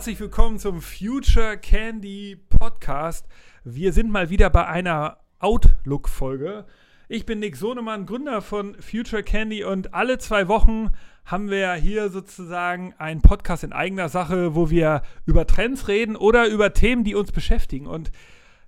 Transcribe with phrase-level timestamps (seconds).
[0.00, 3.28] Herzlich willkommen zum Future Candy Podcast.
[3.64, 6.64] Wir sind mal wieder bei einer Outlook-Folge.
[7.08, 10.88] Ich bin Nick Sonemann, Gründer von Future Candy und alle zwei Wochen
[11.26, 16.46] haben wir hier sozusagen einen Podcast in eigener Sache, wo wir über Trends reden oder
[16.46, 17.86] über Themen, die uns beschäftigen.
[17.86, 18.10] Und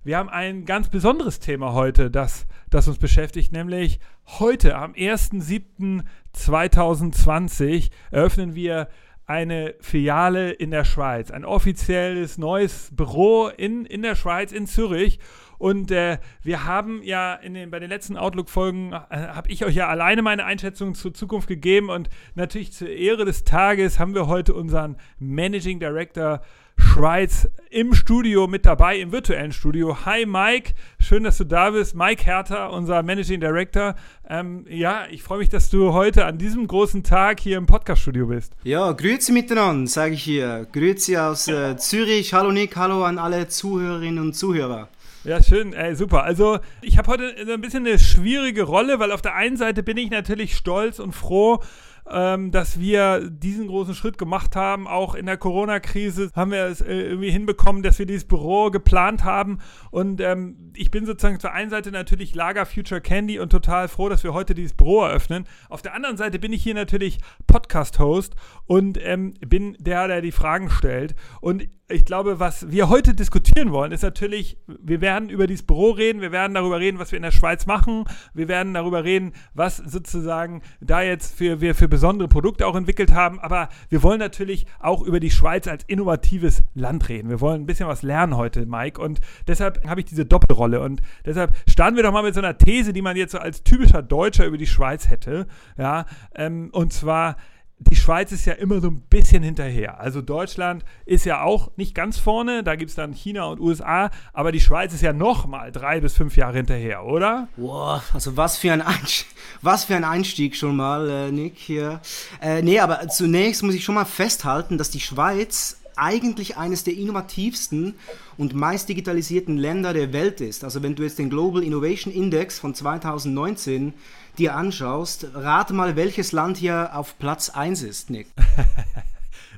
[0.03, 7.89] wir haben ein ganz besonderes Thema heute, das, das uns beschäftigt, nämlich heute am 1.7.2020
[8.11, 8.87] eröffnen wir
[9.25, 15.19] eine Filiale in der Schweiz, ein offizielles neues Büro in, in der Schweiz, in Zürich.
[15.57, 19.75] Und äh, wir haben ja in den, bei den letzten Outlook-Folgen, äh, habe ich euch
[19.75, 21.89] ja alleine meine Einschätzung zur Zukunft gegeben.
[21.89, 26.41] Und natürlich zur Ehre des Tages haben wir heute unseren Managing Director
[26.77, 30.05] Schweiz im Studio mit dabei, im virtuellen Studio.
[30.05, 31.95] Hi Mike, schön, dass du da bist.
[31.95, 33.95] Mike Herter, unser Managing Director.
[34.29, 38.27] Ähm, ja, ich freue mich, dass du heute an diesem großen Tag hier im Podcast-Studio
[38.27, 38.53] bist.
[38.63, 40.67] Ja, grüezi miteinander, sage ich hier.
[40.71, 42.33] Grüezi aus äh, Zürich.
[42.33, 44.89] Hallo Nick, hallo an alle Zuhörerinnen und Zuhörer.
[45.23, 46.23] Ja, schön, ey, super.
[46.23, 49.97] Also ich habe heute ein bisschen eine schwierige Rolle, weil auf der einen Seite bin
[49.97, 51.61] ich natürlich stolz und froh,
[52.09, 54.87] ähm, dass wir diesen großen Schritt gemacht haben.
[54.87, 59.23] Auch in der Corona-Krise haben wir es äh, irgendwie hinbekommen, dass wir dieses Büro geplant
[59.23, 59.59] haben.
[59.91, 64.09] Und ähm, ich bin sozusagen zur einen Seite natürlich Lager Future Candy und total froh,
[64.09, 65.45] dass wir heute dieses Büro eröffnen.
[65.69, 68.35] Auf der anderen Seite bin ich hier natürlich Podcast-Host
[68.65, 71.15] und ähm, bin der, der die Fragen stellt.
[71.41, 75.91] Und ich glaube, was wir heute diskutieren wollen, ist natürlich, wir werden über dieses Büro
[75.91, 79.33] reden, wir werden darüber reden, was wir in der Schweiz machen, wir werden darüber reden,
[79.53, 84.19] was sozusagen da jetzt für, wir für besondere Produkte auch entwickelt haben, aber wir wollen
[84.19, 87.29] natürlich auch über die Schweiz als innovatives Land reden.
[87.29, 91.01] Wir wollen ein bisschen was lernen heute, Mike, und deshalb habe ich diese Doppelrolle und
[91.25, 94.01] deshalb starten wir doch mal mit so einer These, die man jetzt so als typischer
[94.01, 95.45] Deutscher über die Schweiz hätte,
[95.77, 96.05] ja,
[96.35, 97.37] ähm, und zwar,
[97.79, 99.99] die Schweiz ist ja immer so ein bisschen hinterher.
[99.99, 104.09] Also Deutschland ist ja auch nicht ganz vorne, da gibt es dann China und USA,
[104.31, 107.47] aber die Schweiz ist ja noch mal drei bis fünf Jahre hinterher, oder?
[107.57, 109.27] Boah, also was für ein, Einstieg,
[109.61, 111.99] was für ein Einstieg schon mal, äh, Nick, hier.
[112.41, 116.95] Äh, nee, aber zunächst muss ich schon mal festhalten, dass die Schweiz eigentlich eines der
[116.95, 117.95] innovativsten
[118.37, 120.63] und meist digitalisierten Länder der Welt ist.
[120.63, 123.93] Also wenn du jetzt den Global Innovation Index von 2019
[124.37, 128.27] dir anschaust, rate mal, welches Land hier auf Platz 1 ist, Nick.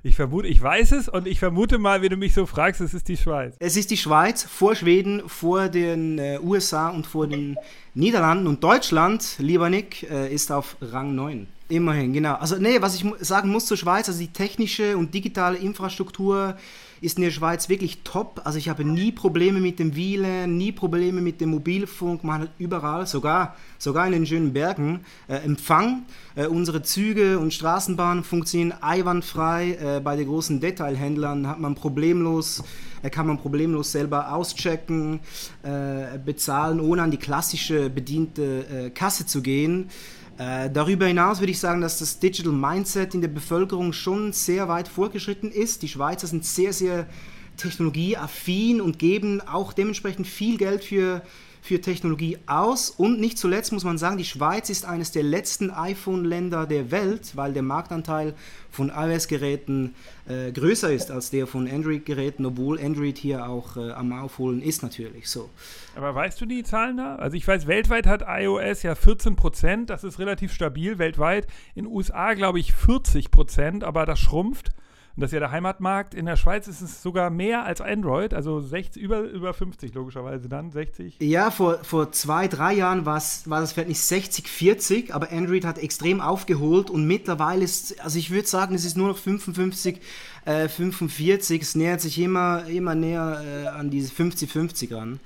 [0.05, 2.93] Ich vermute, ich weiß es und ich vermute mal, wenn du mich so fragst, es
[2.93, 3.55] ist die Schweiz.
[3.57, 7.57] Es ist die Schweiz vor Schweden, vor den äh, USA und vor den
[7.95, 11.47] Niederlanden und Deutschland, lieber Nick, äh, ist auf Rang 9.
[11.67, 12.35] Immerhin, genau.
[12.35, 16.57] Also nee, was ich sagen muss zur Schweiz, also die technische und digitale Infrastruktur
[17.01, 18.41] ist in der Schweiz wirklich top.
[18.43, 22.49] Also ich habe nie Probleme mit dem WLAN, nie Probleme mit dem Mobilfunk, man hat
[22.57, 26.03] überall, sogar, sogar in den schönen Bergen, äh, Empfang.
[26.35, 29.71] Äh, unsere Züge und Straßenbahnen funktionieren einwandfrei.
[29.73, 32.63] Äh, bei den großen Detailhändlern hat man problemlos,
[33.01, 35.19] äh, kann man problemlos selber auschecken,
[35.63, 39.89] äh, bezahlen, ohne an die klassische bediente äh, Kasse zu gehen.
[40.37, 44.67] Äh, darüber hinaus würde ich sagen, dass das Digital Mindset in der Bevölkerung schon sehr
[44.67, 45.81] weit vorgeschritten ist.
[45.81, 47.07] Die Schweizer sind sehr, sehr
[47.55, 51.21] technologieaffin und geben auch dementsprechend viel Geld für
[51.65, 52.91] für Technologie aus.
[52.91, 57.35] Und nicht zuletzt muss man sagen, die Schweiz ist eines der letzten iPhone-Länder der Welt,
[57.35, 58.35] weil der Marktanteil
[58.69, 59.95] von iOS-Geräten
[60.27, 64.83] äh, größer ist als der von Android-Geräten, obwohl Android hier auch äh, am Aufholen ist
[64.83, 65.49] natürlich so.
[65.95, 67.15] Aber weißt du die Zahlen da?
[67.15, 71.47] Also ich weiß, weltweit hat iOS ja 14 Prozent, das ist relativ stabil weltweit.
[71.73, 74.69] In den USA glaube ich 40 Prozent, aber das schrumpft.
[75.15, 76.13] Und das ist ja der Heimatmarkt.
[76.13, 80.49] In der Schweiz ist es sogar mehr als Android, also 60, über, über 50 logischerweise
[80.49, 81.17] dann, 60.
[81.21, 86.19] Ja, vor, vor zwei, drei Jahren war das Verhältnis 60, 40, aber Android hat extrem
[86.19, 90.01] aufgeholt und mittlerweile ist, also ich würde sagen, es ist nur noch 55,
[90.43, 95.21] äh, 45, es nähert sich immer, immer näher äh, an diese 50-50 ran.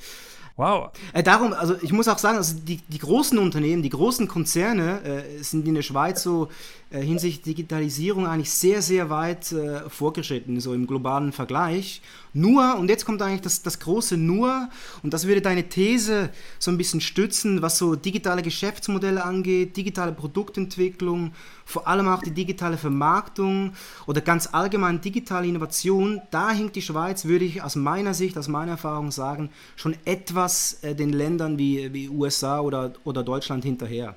[0.59, 0.91] Wow.
[1.13, 5.01] Äh, darum, also ich muss auch sagen, also die, die großen Unternehmen, die großen Konzerne
[5.05, 6.49] äh, sind in der Schweiz so
[6.89, 12.01] äh, hinsichtlich Digitalisierung eigentlich sehr, sehr weit äh, vorgeschritten, so im globalen Vergleich.
[12.33, 14.67] Nur, und jetzt kommt eigentlich das, das große Nur,
[15.01, 16.29] und das würde deine These
[16.59, 21.31] so ein bisschen stützen, was so digitale Geschäftsmodelle angeht, digitale Produktentwicklung,
[21.69, 23.73] vor allem auch die digitale Vermarktung
[24.07, 26.19] oder ganz allgemein digitale Innovation.
[26.31, 30.79] Da hinkt die Schweiz, würde ich aus meiner Sicht, aus meiner Erfahrung sagen, schon etwas
[30.81, 34.15] äh, den Ländern wie, wie USA oder, oder Deutschland hinterher.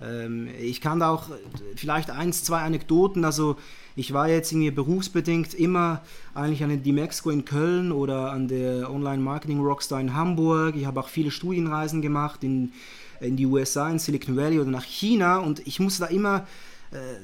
[0.00, 1.30] Ähm, ich kann da auch
[1.74, 3.56] vielleicht eins, zwei Anekdoten, also
[3.96, 6.00] ich war jetzt irgendwie berufsbedingt immer
[6.32, 10.76] eigentlich an der Dimexco in Köln oder an der Online Marketing Rockstar in Hamburg.
[10.76, 12.72] Ich habe auch viele Studienreisen gemacht in,
[13.20, 16.73] in die USA, in Silicon Valley oder nach China und ich musste da immer äh,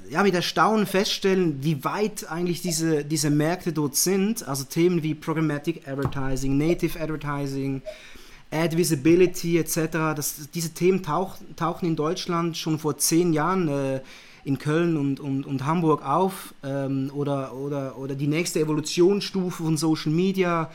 [0.08, 4.46] ja, mit Erstaunen feststellen, wie weit eigentlich diese, diese Märkte dort sind.
[4.46, 7.82] Also Themen wie Programmatic Advertising, Native Advertising,
[8.50, 9.76] Ad Visibility etc.
[10.17, 14.00] Das, diese Themen tauch, tauchen in Deutschland schon vor zehn Jahren äh,
[14.44, 16.55] in Köln und, und, und Hamburg auf.
[16.64, 20.70] Ähm, oder, oder, oder die nächste Evolutionsstufe von Social Media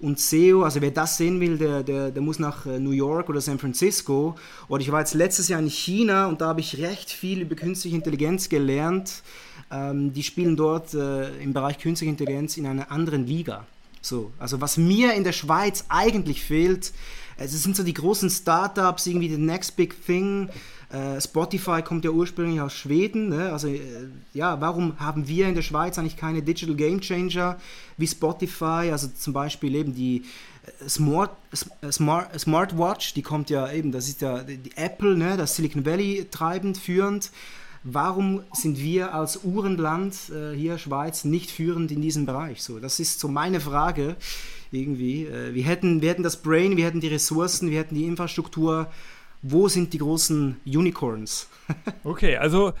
[0.00, 0.62] und SEO.
[0.62, 3.58] Also wer das sehen will, der, der, der muss nach äh, New York oder San
[3.58, 4.36] Francisco.
[4.68, 7.54] Oder ich war jetzt letztes Jahr in China und da habe ich recht viel über
[7.54, 9.22] künstliche Intelligenz gelernt.
[9.70, 13.66] Ähm, die spielen dort äh, im Bereich künstliche Intelligenz in einer anderen Liga.
[14.00, 16.92] So, also was mir in der Schweiz eigentlich fehlt,
[17.36, 20.48] es sind so die großen Startups, irgendwie the next big thing.
[20.90, 23.28] Äh, Spotify kommt ja ursprünglich aus Schweden.
[23.28, 23.52] Ne?
[23.52, 23.80] Also äh,
[24.32, 27.58] ja, warum haben wir in der Schweiz eigentlich keine Digital Game Changer
[27.98, 28.88] wie Spotify?
[28.90, 30.24] Also zum Beispiel eben die
[30.80, 31.30] äh, Smart,
[31.82, 35.36] äh, Smart, Smartwatch, die kommt ja eben, das ist ja die Apple, ne?
[35.36, 37.30] das Silicon Valley treibend, führend.
[37.84, 42.62] Warum sind wir als Uhrenland äh, hier Schweiz nicht führend in diesem Bereich?
[42.62, 44.16] So, das ist so meine Frage
[44.72, 45.26] irgendwie.
[45.26, 48.90] Äh, wir, hätten, wir hätten das Brain, wir hätten die Ressourcen, wir hätten die Infrastruktur.
[49.42, 51.48] Wo sind die großen Unicorns?
[52.04, 52.72] okay, also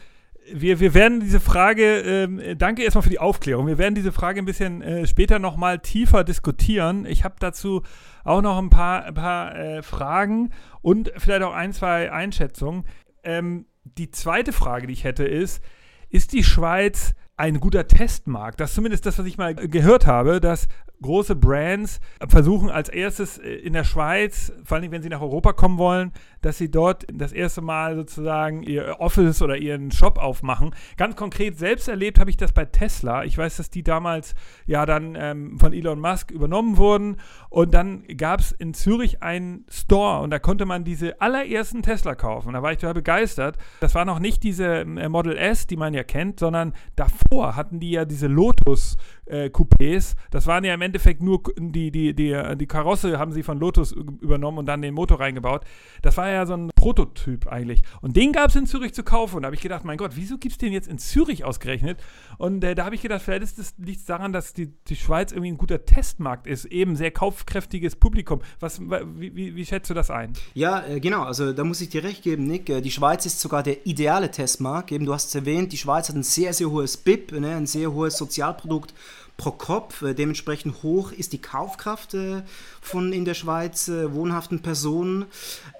[0.52, 4.40] wir, wir werden diese Frage, äh, danke erstmal für die Aufklärung, wir werden diese Frage
[4.40, 7.06] ein bisschen äh, später nochmal tiefer diskutieren.
[7.06, 7.82] Ich habe dazu
[8.24, 10.50] auch noch ein paar, ein paar äh, Fragen
[10.80, 12.84] und vielleicht auch ein, zwei Einschätzungen.
[13.22, 15.62] Ähm, die zweite Frage, die ich hätte, ist,
[16.10, 18.60] ist die Schweiz ein guter Testmarkt?
[18.60, 20.68] Das ist zumindest das, was ich mal gehört habe, dass
[21.00, 25.52] große Brands versuchen als erstes äh, in der Schweiz, vor allem wenn sie nach Europa
[25.52, 30.74] kommen wollen, dass sie dort das erste Mal sozusagen ihr Office oder ihren Shop aufmachen.
[30.96, 33.24] Ganz konkret selbst erlebt habe ich das bei Tesla.
[33.24, 34.34] Ich weiß, dass die damals
[34.66, 37.16] ja dann ähm, von Elon Musk übernommen wurden
[37.50, 42.14] und dann gab es in Zürich einen Store und da konnte man diese allerersten Tesla
[42.14, 42.52] kaufen.
[42.52, 43.56] Da war ich total begeistert.
[43.80, 47.80] Das war noch nicht diese äh, Model S, die man ja kennt, sondern davor hatten
[47.80, 48.96] die ja diese Lotus
[49.26, 50.14] äh, Coupés.
[50.30, 53.92] Das waren ja im Endeffekt nur die, die, die, die Karosse haben sie von Lotus
[53.92, 55.64] übernommen und dann den Motor reingebaut.
[56.02, 57.82] Das war ja so ein Prototyp eigentlich.
[58.00, 59.36] Und den gab es in Zürich zu kaufen.
[59.36, 61.98] Und da habe ich gedacht, mein Gott, wieso gibt es den jetzt in Zürich ausgerechnet?
[62.38, 64.96] Und äh, da habe ich gedacht, vielleicht ist es, liegt es daran, dass die, die
[64.96, 68.40] Schweiz irgendwie ein guter Testmarkt ist, eben sehr kaufkräftiges Publikum.
[68.60, 70.32] Was, wie, wie, wie schätzt du das ein?
[70.54, 72.68] Ja, äh, genau, also da muss ich dir recht geben, Nick.
[72.70, 74.92] Äh, die Schweiz ist sogar der ideale Testmarkt.
[74.92, 77.66] Eben, du hast es erwähnt, die Schweiz hat ein sehr, sehr hohes BIP, ne, ein
[77.66, 78.94] sehr hohes Sozialprodukt
[79.38, 80.02] pro Kopf.
[80.02, 82.42] Äh, dementsprechend hoch ist die Kaufkraft äh,
[82.82, 85.26] von in der Schweiz äh, wohnhaften Personen.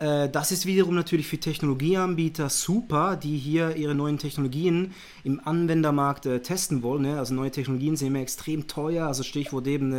[0.01, 4.95] Das ist wiederum natürlich für Technologieanbieter super, die hier ihre neuen Technologien
[5.25, 7.03] im Anwendermarkt testen wollen.
[7.03, 7.19] Ne?
[7.19, 9.09] Also neue Technologien sind immer extrem teuer.
[9.09, 9.91] Also Stichwort eben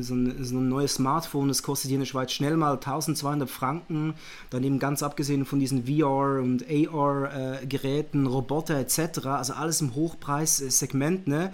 [0.00, 3.50] so ein, so, ein, neues Smartphone, das kostet hier in der Schweiz schnell mal 1200
[3.50, 4.14] Franken.
[4.48, 9.26] Dann eben ganz abgesehen von diesen VR- und AR-Geräten, Roboter etc.
[9.26, 11.28] Also alles im Hochpreissegment.
[11.28, 11.52] Ne?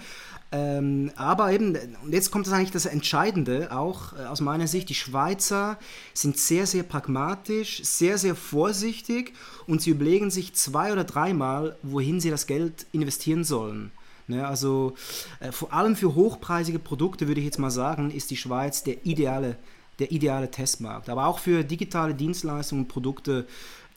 [0.53, 4.89] Ähm, aber eben, und jetzt kommt das eigentlich das Entscheidende, auch äh, aus meiner Sicht,
[4.89, 5.79] die Schweizer
[6.15, 9.33] sind sehr, sehr pragmatisch, sehr, sehr vorsichtig
[9.67, 13.91] und sie überlegen sich zwei oder dreimal, wohin sie das Geld investieren sollen.
[14.29, 14.95] Ne, also
[15.39, 19.07] äh, vor allem für hochpreisige Produkte würde ich jetzt mal sagen, ist die Schweiz der
[19.07, 19.57] ideale,
[20.01, 21.09] der ideale Testmarkt.
[21.09, 23.47] Aber auch für digitale Dienstleistungen und Produkte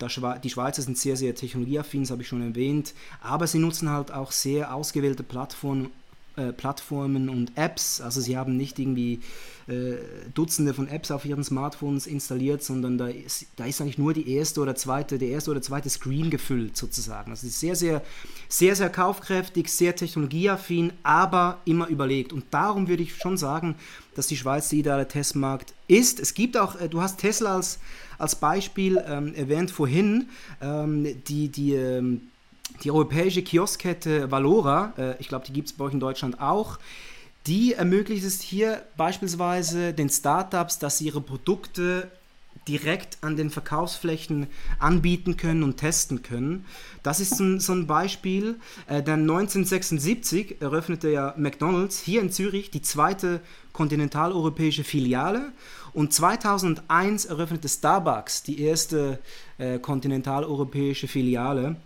[0.02, 4.12] die Schweizer sind sehr, sehr technologieaffin, das habe ich schon erwähnt, aber sie nutzen halt
[4.12, 5.90] auch sehr ausgewählte Plattformen,
[6.40, 8.00] äh, Plattformen und Apps.
[8.02, 9.20] Also sie haben nicht irgendwie
[9.68, 9.96] äh,
[10.34, 14.32] Dutzende von Apps auf ihren Smartphones installiert, sondern da ist, da ist eigentlich nur die
[14.32, 17.32] erste oder zweite, der erste oder zweite Screen gefüllt sozusagen.
[17.32, 18.02] Also es ist sehr, sehr,
[18.48, 22.32] sehr, sehr kaufkräftig, sehr technologieaffin, aber immer überlegt.
[22.34, 23.76] Und darum würde ich schon sagen,
[24.16, 26.20] dass die Schweiz der ideale Testmarkt ist.
[26.20, 27.80] Es gibt auch, äh, du hast Tesla als,
[28.18, 30.30] als Beispiel ähm, erwähnt vorhin,
[30.62, 32.22] ähm, die, die ähm,
[32.84, 36.80] die europäische Kioskkette Valora, äh, ich glaube, die gibt es bei euch in Deutschland auch,
[37.48, 42.12] die ermöglicht es hier beispielsweise den Startups, dass sie ihre Produkte
[42.68, 44.48] direkt an den Verkaufsflächen
[44.78, 46.66] anbieten können und testen können.
[47.02, 48.60] Das ist so, so ein Beispiel.
[48.88, 53.42] Äh, dann 1976 eröffnete ja McDonald's hier in Zürich die zweite
[53.74, 55.52] kontinentaleuropäische Filiale
[55.94, 59.20] und 2001 eröffnete Starbucks die erste
[59.58, 61.78] äh, kontinentaleuropäische Filiale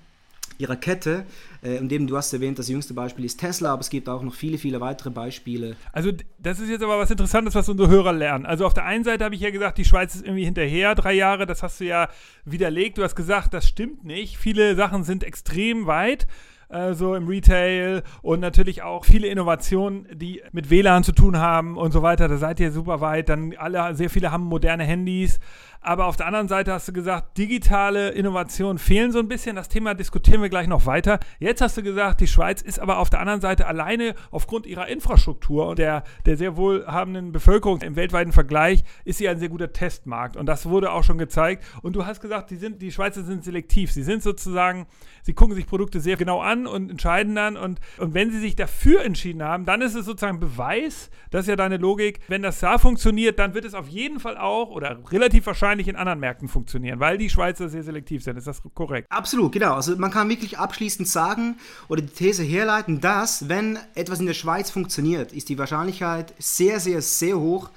[0.63, 1.25] ihrer Kette.
[1.61, 4.23] Äh, und eben, du hast erwähnt, das jüngste Beispiel ist Tesla, aber es gibt auch
[4.23, 5.75] noch viele, viele weitere Beispiele.
[5.91, 8.45] Also, das ist jetzt aber was Interessantes, was unsere Hörer lernen.
[8.45, 11.13] Also, auf der einen Seite habe ich ja gesagt, die Schweiz ist irgendwie hinterher, drei
[11.13, 12.09] Jahre, das hast du ja
[12.45, 12.97] widerlegt.
[12.97, 14.37] Du hast gesagt, das stimmt nicht.
[14.37, 16.27] Viele Sachen sind extrem weit
[16.69, 21.77] äh, so im Retail und natürlich auch viele Innovationen, die mit WLAN zu tun haben
[21.77, 22.27] und so weiter.
[22.27, 23.29] Da seid ihr super weit.
[23.29, 25.39] Dann alle, sehr viele haben moderne Handys.
[25.85, 29.57] Aber auf der anderen Seite hast du gesagt, digitale Innovationen fehlen so ein bisschen.
[29.57, 31.19] Das Thema diskutieren wir gleich noch weiter.
[31.39, 34.87] Jetzt hast du gesagt, die Schweiz ist aber auf der anderen Seite alleine aufgrund ihrer
[34.87, 39.73] Infrastruktur und der, der sehr wohlhabenden Bevölkerung im weltweiten Vergleich ist sie ein sehr guter
[39.73, 40.37] Testmarkt.
[40.37, 41.65] Und das wurde auch schon gezeigt.
[41.81, 43.91] Und du hast gesagt, die, sind, die Schweizer sind selektiv.
[43.91, 44.87] Sie sind sozusagen,
[45.23, 47.57] sie gucken sich Produkte sehr genau an und entscheiden dann.
[47.57, 51.47] Und, und wenn sie sich dafür entschieden haben, dann ist es sozusagen Beweis, das ist
[51.49, 54.99] ja deine Logik, wenn das da funktioniert, dann wird es auf jeden Fall auch oder
[55.11, 58.37] relativ wahrscheinlich in anderen Märkten funktionieren, weil die Schweizer sehr selektiv sind.
[58.37, 59.07] Ist das korrekt?
[59.11, 59.73] Absolut, genau.
[59.75, 61.57] Also man kann wirklich abschließend sagen
[61.87, 66.79] oder die These herleiten, dass wenn etwas in der Schweiz funktioniert, ist die Wahrscheinlichkeit sehr,
[66.79, 67.69] sehr, sehr hoch,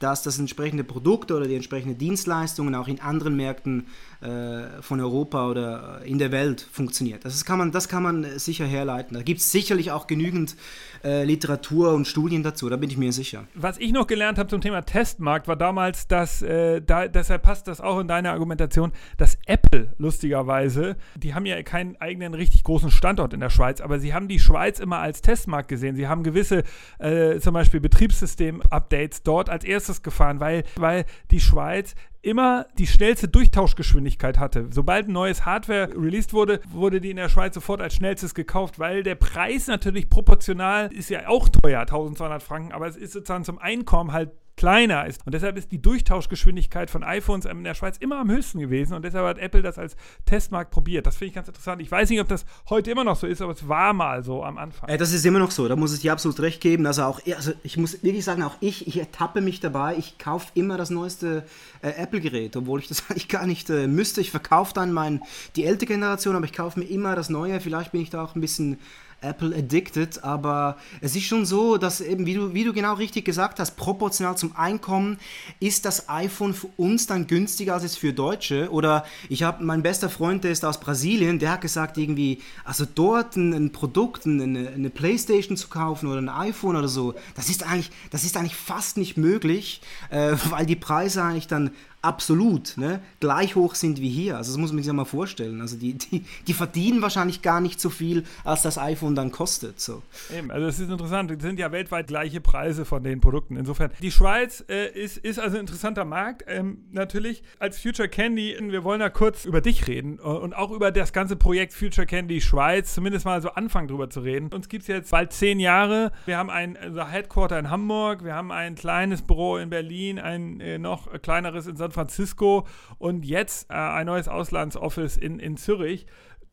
[0.00, 3.86] dass das entsprechende Produkt oder die entsprechenden Dienstleistungen auch in anderen Märkten
[4.20, 7.24] äh, von Europa oder in der Welt funktioniert.
[7.24, 9.14] Das kann man, das kann man sicher herleiten.
[9.14, 10.56] Da gibt es sicherlich auch genügend
[11.02, 13.46] äh, Literatur und Studien dazu, da bin ich mir sicher.
[13.54, 17.68] Was ich noch gelernt habe zum Thema Testmarkt, war damals, dass, äh, da, deshalb passt
[17.68, 22.90] das auch in deine Argumentation, dass Apple lustigerweise, die haben ja keinen eigenen richtig großen
[22.90, 25.96] Standort in der Schweiz, aber sie haben die Schweiz immer als Testmarkt gesehen.
[25.96, 26.64] Sie haben gewisse,
[26.98, 33.28] äh, zum Beispiel Betriebssystem-Updates dort als erstes gefahren, weil, weil die Schweiz immer die schnellste
[33.28, 34.68] Durchtauschgeschwindigkeit hatte.
[34.70, 38.78] Sobald ein neues Hardware released wurde, wurde die in der Schweiz sofort als schnellstes gekauft,
[38.78, 43.44] weil der Preis natürlich proportional ist ja auch teuer, 1200 Franken, aber es ist sozusagen
[43.44, 44.30] zum Einkommen halt
[44.60, 45.24] kleiner ist.
[45.24, 48.92] Und deshalb ist die Durchtauschgeschwindigkeit von iPhones in der Schweiz immer am höchsten gewesen.
[48.92, 51.06] Und deshalb hat Apple das als Testmarkt probiert.
[51.06, 51.80] Das finde ich ganz interessant.
[51.80, 54.44] Ich weiß nicht, ob das heute immer noch so ist, aber es war mal so
[54.44, 54.90] am Anfang.
[54.90, 55.66] Äh, das ist immer noch so.
[55.66, 56.84] Da muss ich dir absolut recht geben.
[56.84, 59.96] Also auch, also ich muss wirklich sagen, auch ich, ich ertappe mich dabei.
[59.96, 61.46] Ich kaufe immer das neueste
[61.80, 64.20] äh, Apple-Gerät, obwohl ich das eigentlich gar nicht äh, müsste.
[64.20, 65.22] Ich verkaufe dann mein,
[65.56, 67.60] die ältere Generation, aber ich kaufe mir immer das Neue.
[67.60, 68.78] Vielleicht bin ich da auch ein bisschen
[69.20, 73.24] Apple addicted, aber es ist schon so, dass eben, wie du, wie du genau richtig
[73.24, 75.18] gesagt hast, proportional zum Einkommen
[75.60, 78.70] ist das iPhone für uns dann günstiger als es für Deutsche.
[78.70, 82.86] Oder ich habe, mein bester Freund, der ist aus Brasilien, der hat gesagt irgendwie, also
[82.92, 87.48] dort ein, ein Produkt, eine, eine Playstation zu kaufen oder ein iPhone oder so, das
[87.48, 91.70] ist eigentlich, das ist eigentlich fast nicht möglich, äh, weil die Preise eigentlich dann
[92.02, 94.36] absolut ne, gleich hoch sind wie hier.
[94.36, 95.60] Also das muss man sich ja mal vorstellen.
[95.60, 99.80] Also die, die, die verdienen wahrscheinlich gar nicht so viel, als das iPhone dann kostet.
[99.80, 100.02] So.
[100.36, 101.30] Eben, also es ist interessant.
[101.30, 103.56] Es sind ja weltweit gleiche Preise von den Produkten.
[103.56, 106.44] Insofern, die Schweiz äh, ist, ist also ein interessanter Markt.
[106.46, 110.70] Ähm, natürlich als Future Candy, wir wollen da kurz über dich reden äh, und auch
[110.70, 114.50] über das ganze Projekt Future Candy Schweiz, zumindest mal so anfangen drüber zu reden.
[114.54, 116.12] Uns gibt es jetzt bald zehn Jahre.
[116.24, 120.60] Wir haben ein unser Headquarter in Hamburg, wir haben ein kleines Büro in Berlin, ein
[120.60, 122.66] äh, noch kleineres in San San Francisco
[122.98, 126.06] und jetzt äh, ein neues Auslandsoffice in, in Zürich.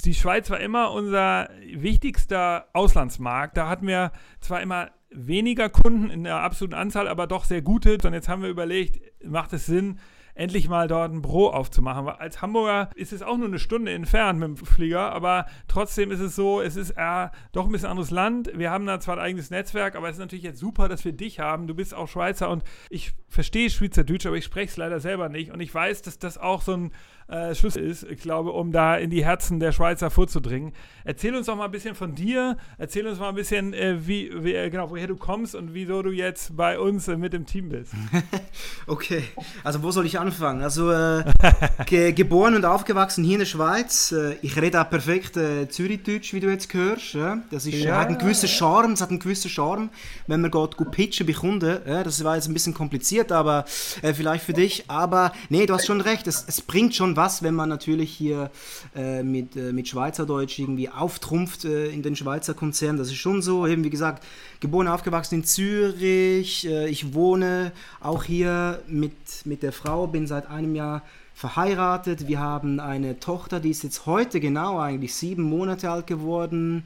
[0.03, 3.58] Die Schweiz war immer unser wichtigster Auslandsmarkt.
[3.58, 7.98] Da hatten wir zwar immer weniger Kunden in der absoluten Anzahl, aber doch sehr gute.
[8.03, 10.00] Und jetzt haben wir überlegt, macht es Sinn,
[10.38, 12.06] endlich mal dort ein Büro aufzumachen.
[12.06, 16.12] Weil als Hamburger ist es auch nur eine Stunde entfernt mit dem Flieger, aber trotzdem
[16.12, 18.51] ist es so, es ist äh, doch ein bisschen anderes Land.
[18.53, 21.13] Wir haben da zwar ein eigenes Netzwerk, aber es ist natürlich jetzt super, dass wir
[21.13, 21.67] dich haben.
[21.67, 25.51] Du bist auch Schweizer und ich verstehe Schweizerdeutsch, aber ich spreche es leider selber nicht.
[25.51, 26.91] Und ich weiß, dass das auch so ein
[27.27, 30.72] äh, Schlüssel ist, ich glaube, um da in die Herzen der Schweizer vorzudringen.
[31.03, 32.55] Erzähl uns doch mal ein bisschen von dir.
[32.77, 36.01] Erzähl uns mal ein bisschen, äh, wie, wie äh, genau, woher du kommst und wieso
[36.01, 37.93] du jetzt bei uns äh, mit dem Team bist.
[38.88, 39.24] okay,
[39.63, 40.62] also wo soll ich anfangen?
[40.62, 41.25] Also äh,
[41.86, 44.13] ge geboren und aufgewachsen hier in der Schweiz.
[44.13, 45.38] Äh, ich rede auch perfekt
[45.69, 47.13] Zürichdeutsch, wie du jetzt hörst.
[47.13, 47.39] Ja?
[47.51, 47.98] Das ist, ja.
[47.98, 49.89] hat einen gewissen Charme, es hat einen gewissen Charme,
[50.27, 51.79] wenn man geht gut pitchen bei Kunden.
[51.86, 52.03] Ja?
[52.03, 54.86] Das war jetzt ein bisschen kompliziert, aber vielleicht für dich.
[54.89, 58.50] Aber nee, du hast schon recht, es, es bringt schon was, wenn man natürlich hier
[58.95, 62.97] äh, mit, äh, mit Schweizerdeutsch irgendwie auftrumpft äh, in den Schweizer Konzernen.
[62.97, 63.67] Das ist schon so.
[63.67, 64.24] Eben wie gesagt,
[64.62, 66.65] geboren, aufgewachsen in Zürich.
[66.65, 69.12] Äh, ich wohne auch hier mit,
[69.43, 71.01] mit der Frau, bin seit einem Jahr
[71.33, 72.27] verheiratet.
[72.27, 76.83] Wir haben eine Tochter, die ist jetzt heute genau eigentlich sieben Monate alt geworden.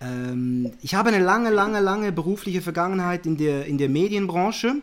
[0.00, 4.76] Ähm, ich habe eine lange, lange, lange berufliche Vergangenheit in der, in der Medienbranche.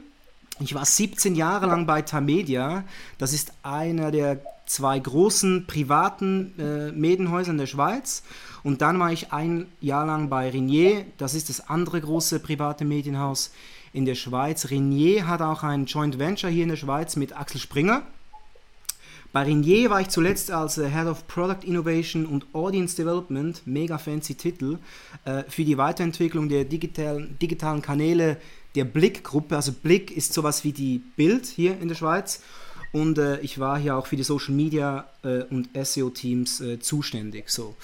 [0.60, 2.84] Ich war 17 Jahre lang bei Tamedia.
[3.18, 4.42] Das ist einer der
[4.72, 8.24] zwei großen privaten äh, Medienhäuser in der Schweiz.
[8.64, 11.06] Und dann war ich ein Jahr lang bei Renier.
[11.18, 13.52] Das ist das andere große private Medienhaus
[13.92, 14.70] in der Schweiz.
[14.70, 18.04] Renier hat auch ein Joint Venture hier in der Schweiz mit Axel Springer.
[19.34, 23.98] Bei Renier war ich zuletzt als äh, Head of Product Innovation und Audience Development, mega
[23.98, 24.78] fancy Titel,
[25.24, 28.38] äh, für die Weiterentwicklung der digitalen, digitalen Kanäle
[28.76, 29.56] der Blick-Gruppe.
[29.56, 32.42] Also Blick ist sowas wie die Bild hier in der Schweiz.
[32.92, 37.50] Und äh, ich war hier auch für die Social Media äh, und SEO-Teams äh, zuständig.
[37.50, 37.76] So.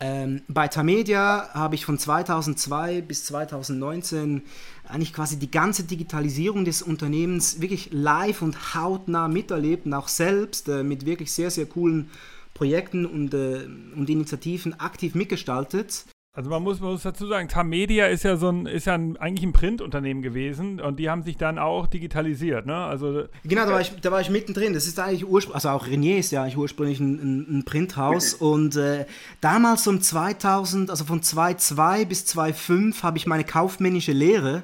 [0.00, 4.42] Ähm, bei Tamedia habe ich von 2002 bis 2019
[4.88, 10.68] eigentlich quasi die ganze Digitalisierung des Unternehmens wirklich live und hautnah miterlebt und auch selbst
[10.68, 12.10] äh, mit wirklich sehr, sehr coolen
[12.54, 16.06] Projekten und, äh, und Initiativen aktiv mitgestaltet.
[16.32, 19.16] Also man muss, man muss dazu sagen, Tamedia ist ja so ein, ist ja ein,
[19.16, 22.76] eigentlich ein Printunternehmen gewesen und die haben sich dann auch digitalisiert, ne?
[22.76, 24.72] Also genau, da war ich, da war ich mittendrin.
[24.72, 28.34] Das ist eigentlich ursprünglich, also auch Renier ist ja eigentlich ursprünglich ein, ein, ein Printhaus
[28.34, 29.06] und äh,
[29.40, 34.62] damals um 2000, also von 2002 bis 2005 habe ich meine kaufmännische Lehre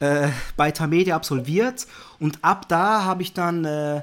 [0.00, 1.86] äh, bei Tamedia absolviert.
[2.18, 4.02] Und ab da habe ich dann äh,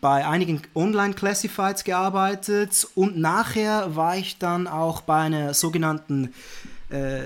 [0.00, 2.86] bei einigen Online-Classifieds gearbeitet.
[2.94, 6.34] Und nachher war ich dann auch bei einer sogenannten
[6.90, 7.20] äh,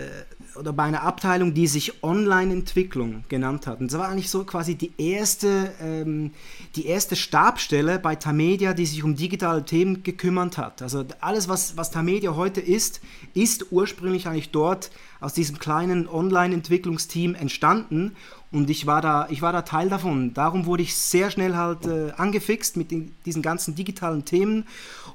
[0.59, 3.81] oder bei einer Abteilung, die sich Online-Entwicklung genannt hat.
[3.81, 6.33] Und das war eigentlich so quasi die erste, ähm,
[6.77, 10.83] die erste Stabstelle bei Tamedia, die sich um digitale Themen gekümmert hat.
[10.83, 13.01] Also alles, was, was Tamedia heute ist,
[13.35, 18.17] ist ursprünglich eigentlich dort aus diesem kleinen Online-Entwicklungsteam entstanden.
[18.51, 20.33] Und ich war, da, ich war da Teil davon.
[20.35, 24.67] Darum wurde ich sehr schnell halt äh, angefixt mit den, diesen ganzen digitalen Themen.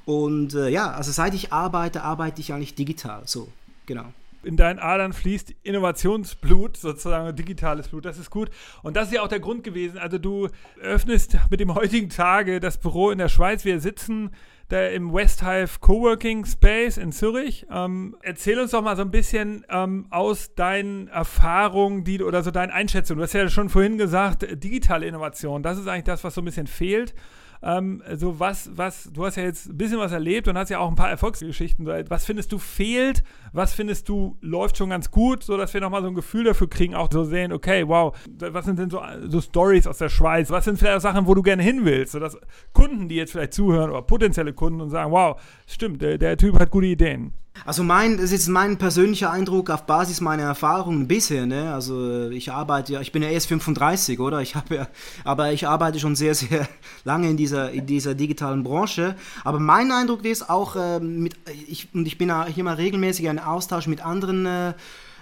[0.04, 3.22] Und äh, ja, also seit ich arbeite, arbeite ich eigentlich digital.
[3.26, 3.48] So,
[3.86, 4.06] genau
[4.44, 8.04] in deinen Adern fließt Innovationsblut, sozusagen digitales Blut.
[8.04, 8.50] Das ist gut.
[8.82, 9.98] Und das ist ja auch der Grund gewesen.
[9.98, 10.48] Also du
[10.80, 13.64] öffnest mit dem heutigen Tage das Büro in der Schweiz.
[13.64, 14.30] Wir sitzen
[14.68, 17.66] da im Westhive Coworking Space in Zürich.
[17.70, 22.50] Ähm, erzähl uns doch mal so ein bisschen ähm, aus deinen Erfahrungen die, oder so
[22.50, 23.18] deinen Einschätzungen.
[23.18, 26.44] Du hast ja schon vorhin gesagt, digitale Innovation, das ist eigentlich das, was so ein
[26.46, 27.14] bisschen fehlt.
[27.64, 30.80] Ähm, so was, was, du hast ja jetzt ein bisschen was erlebt und hast ja
[30.80, 31.86] auch ein paar Erfolgsgeschichten.
[32.08, 33.24] Was findest du fehlt?
[33.52, 36.68] Was findest du läuft schon ganz gut, so dass wir nochmal so ein Gefühl dafür
[36.68, 40.50] kriegen, auch so sehen, okay, wow, was sind denn so, so Stories aus der Schweiz?
[40.50, 42.12] Was sind vielleicht Sachen, wo du gerne hin willst?
[42.12, 42.36] So dass
[42.74, 46.58] Kunden, die jetzt vielleicht zuhören oder potenzielle Kunden und sagen, wow, stimmt, der, der Typ
[46.58, 47.32] hat gute Ideen.
[47.64, 51.46] Also mein, das ist jetzt mein persönlicher Eindruck auf Basis meiner Erfahrungen bisher.
[51.46, 51.72] Ne?
[51.72, 54.40] Also ich arbeite ja, ich bin ja erst 35, oder?
[54.40, 54.88] Ich habe ja,
[55.24, 56.68] aber ich arbeite schon sehr, sehr
[57.04, 59.16] lange in dieser, in dieser digitalen Branche.
[59.44, 61.36] Aber mein Eindruck ist auch, äh, mit,
[61.68, 64.74] ich, und ich bin hier mal regelmäßig in Austausch mit anderen äh,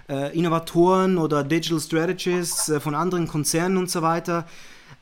[0.08, 4.46] äh, Innovatoren oder Digital Strategists äh, von anderen Konzernen und so weiter.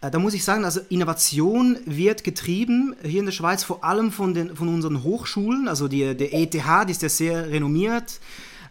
[0.00, 4.12] Äh, da muss ich sagen, also Innovation wird getrieben hier in der Schweiz vor allem
[4.12, 5.68] von, den, von unseren Hochschulen.
[5.68, 8.20] Also die, der ETH, die ist ja sehr renommiert.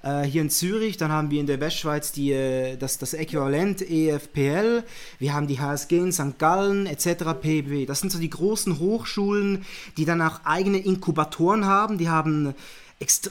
[0.02, 3.82] Äh, hier in Zürich, dann haben wir in der Westschweiz die, äh, das, das Äquivalent
[3.82, 4.84] EFPL,
[5.20, 6.39] wir haben die HSG in St.
[6.39, 7.26] Gallen etc.
[7.39, 7.86] pp.
[7.86, 9.65] Das sind so die großen Hochschulen,
[9.98, 11.98] die dann auch eigene Inkubatoren haben.
[11.98, 12.54] Die haben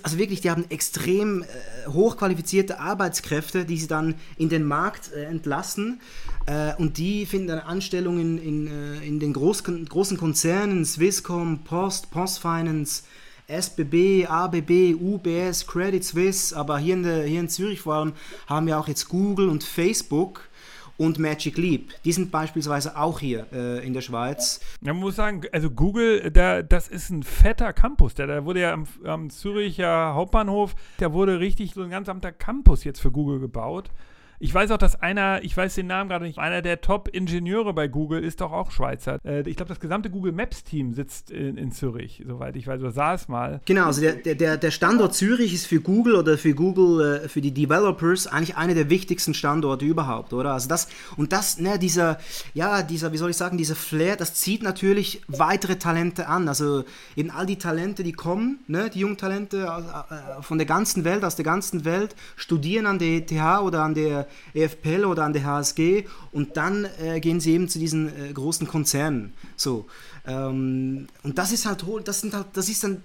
[0.03, 1.45] also wirklich, die haben extrem
[1.89, 6.01] hochqualifizierte Arbeitskräfte, die sie dann in den Markt entlassen.
[6.49, 11.59] Äh, und die finden dann Anstellungen in, in, äh, in den Groß, großen Konzernen, Swisscom,
[11.65, 13.03] Post, Postfinance,
[13.49, 18.13] SBB, ABB, UBS, Credit Suisse, aber hier in, der, hier in Zürich vor allem
[18.47, 20.49] haben wir auch jetzt Google und Facebook
[20.97, 21.91] und Magic Leap.
[22.05, 24.61] Die sind beispielsweise auch hier äh, in der Schweiz.
[24.81, 28.15] Ja, man muss sagen, also Google, da, das ist ein fetter Campus.
[28.15, 32.33] Der, der wurde ja am, am Züricher Hauptbahnhof, der wurde richtig so ein ganz amter
[32.33, 33.91] Campus jetzt für Google gebaut.
[34.41, 37.89] Ich weiß auch, dass einer, ich weiß den Namen gerade nicht, einer der Top-Ingenieure bei
[37.89, 39.19] Google ist doch auch Schweizer.
[39.25, 42.93] Äh, ich glaube, das gesamte Google Maps-Team sitzt in, in, Zürich, soweit ich weiß, oder
[42.93, 43.61] saß mal.
[43.65, 47.41] Genau, also der, der, der Standort Zürich ist für Google oder für Google, äh, für
[47.41, 50.53] die Developers eigentlich einer der wichtigsten Standorte überhaupt, oder?
[50.53, 52.19] Also das, und das, ne, dieser,
[52.55, 56.47] ja, dieser, wie soll ich sagen, dieser Flair, das zieht natürlich weitere Talente an.
[56.47, 56.85] Also
[57.17, 61.25] eben all die Talente, die kommen, ne, die jungen Talente äh, von der ganzen Welt,
[61.25, 65.45] aus der ganzen Welt, studieren an der ETH oder an der EFPL oder an der
[65.45, 69.33] HSG und dann äh, gehen sie eben zu diesen äh, großen Konzernen.
[69.57, 69.87] So.
[70.27, 73.03] Ähm, und das ist halt, das sind halt, das ist dann,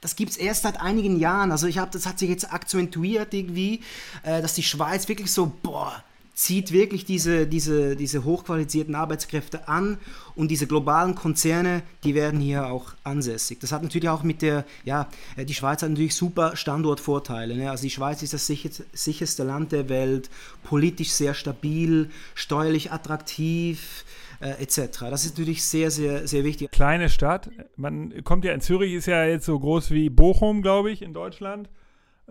[0.00, 1.52] das gibt es erst seit einigen Jahren.
[1.52, 3.80] Also ich habe, das hat sich jetzt akzentuiert irgendwie,
[4.22, 6.02] äh, dass die Schweiz wirklich so, boah,
[6.34, 9.98] zieht wirklich diese, diese, diese hochqualifizierten Arbeitskräfte an
[10.34, 13.58] und diese globalen Konzerne, die werden hier auch ansässig.
[13.60, 17.54] Das hat natürlich auch mit der, ja, äh, die Schweiz hat natürlich super Standortvorteile.
[17.54, 17.70] Ne?
[17.70, 20.30] Also die Schweiz ist das sicherste Land der Welt,
[20.62, 24.04] politisch sehr stabil, steuerlich attraktiv,
[24.40, 25.00] äh, etc.
[25.10, 26.70] Das ist natürlich sehr, sehr, sehr wichtig.
[26.70, 27.50] Kleine Stadt.
[27.76, 31.12] Man kommt ja in Zürich, ist ja jetzt so groß wie Bochum, glaube ich, in
[31.12, 31.68] Deutschland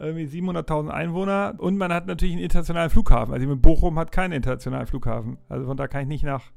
[0.01, 3.33] irgendwie 700.000 Einwohner und man hat natürlich einen internationalen Flughafen.
[3.33, 5.37] Also mit Bochum hat keinen internationalen Flughafen.
[5.47, 6.51] Also von da kann ich nicht nach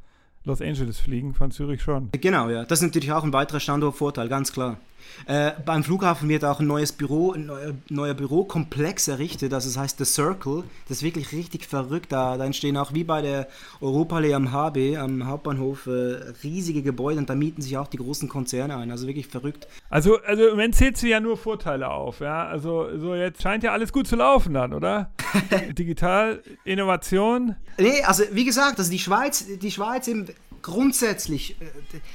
[0.45, 2.11] Los Angeles fliegen, von Zürich schon.
[2.13, 2.65] Genau, ja.
[2.65, 4.79] Das ist natürlich auch ein weiterer Standortvorteil, ganz klar.
[5.27, 9.79] Äh, beim Flughafen wird auch ein neues Büro, ein neuer, neuer Bürokomplex errichtet, also das
[9.79, 10.65] heißt The Circle.
[10.89, 12.13] Das ist wirklich richtig verrückt.
[12.13, 13.49] Da, da entstehen auch wie bei der
[13.81, 18.29] Europallee am HB, am Hauptbahnhof, äh, riesige Gebäude und da mieten sich auch die großen
[18.29, 18.91] Konzerne ein.
[18.91, 19.67] Also wirklich verrückt.
[19.89, 22.47] Also, also im Moment zählst du ja nur Vorteile auf, ja.
[22.47, 25.11] Also so jetzt scheint ja alles gut zu laufen dann, oder?
[25.79, 27.57] Digital, Innovation.
[27.79, 30.27] Nee, also wie gesagt, also die Schweiz, die Schweiz im
[30.65, 31.67] grundsätzlich, äh,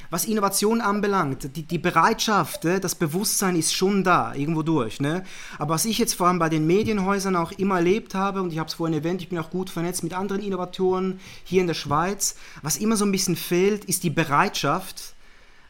[0.10, 5.00] was Innovation anbelangt, die, die Bereitschaft, äh, das Bewusstsein ist schon da, irgendwo durch.
[5.00, 5.24] Ne?
[5.60, 8.60] Aber was ich jetzt vor allem bei den Medienhäusern auch immer erlebt habe, und ich
[8.60, 11.76] habe es vorhin erwähnt, ich bin auch gut vernetzt mit anderen Innovatoren hier in der
[11.76, 15.14] Schweiz, was immer so ein bisschen fehlt, ist die Bereitschaft,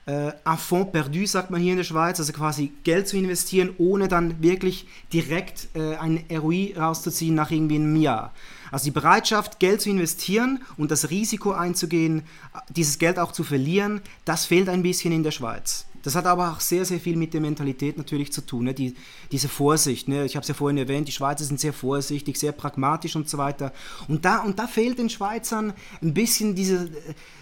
[0.05, 3.71] äh, à fond perdu, sagt man hier in der Schweiz, also quasi Geld zu investieren,
[3.77, 8.33] ohne dann wirklich direkt äh, ein ROI rauszuziehen nach irgendwie einem Jahr.
[8.71, 12.23] Also die Bereitschaft, Geld zu investieren und das Risiko einzugehen,
[12.69, 15.85] dieses Geld auch zu verlieren, das fehlt ein bisschen in der Schweiz.
[16.03, 18.65] Das hat aber auch sehr, sehr viel mit der Mentalität natürlich zu tun.
[18.65, 18.73] Ne?
[18.73, 18.95] Die,
[19.31, 20.25] diese Vorsicht, ne?
[20.25, 23.37] ich habe es ja vorhin erwähnt, die Schweizer sind sehr vorsichtig, sehr pragmatisch und so
[23.37, 23.73] weiter.
[24.07, 26.89] Und da, und da fehlt den Schweizern ein bisschen diese,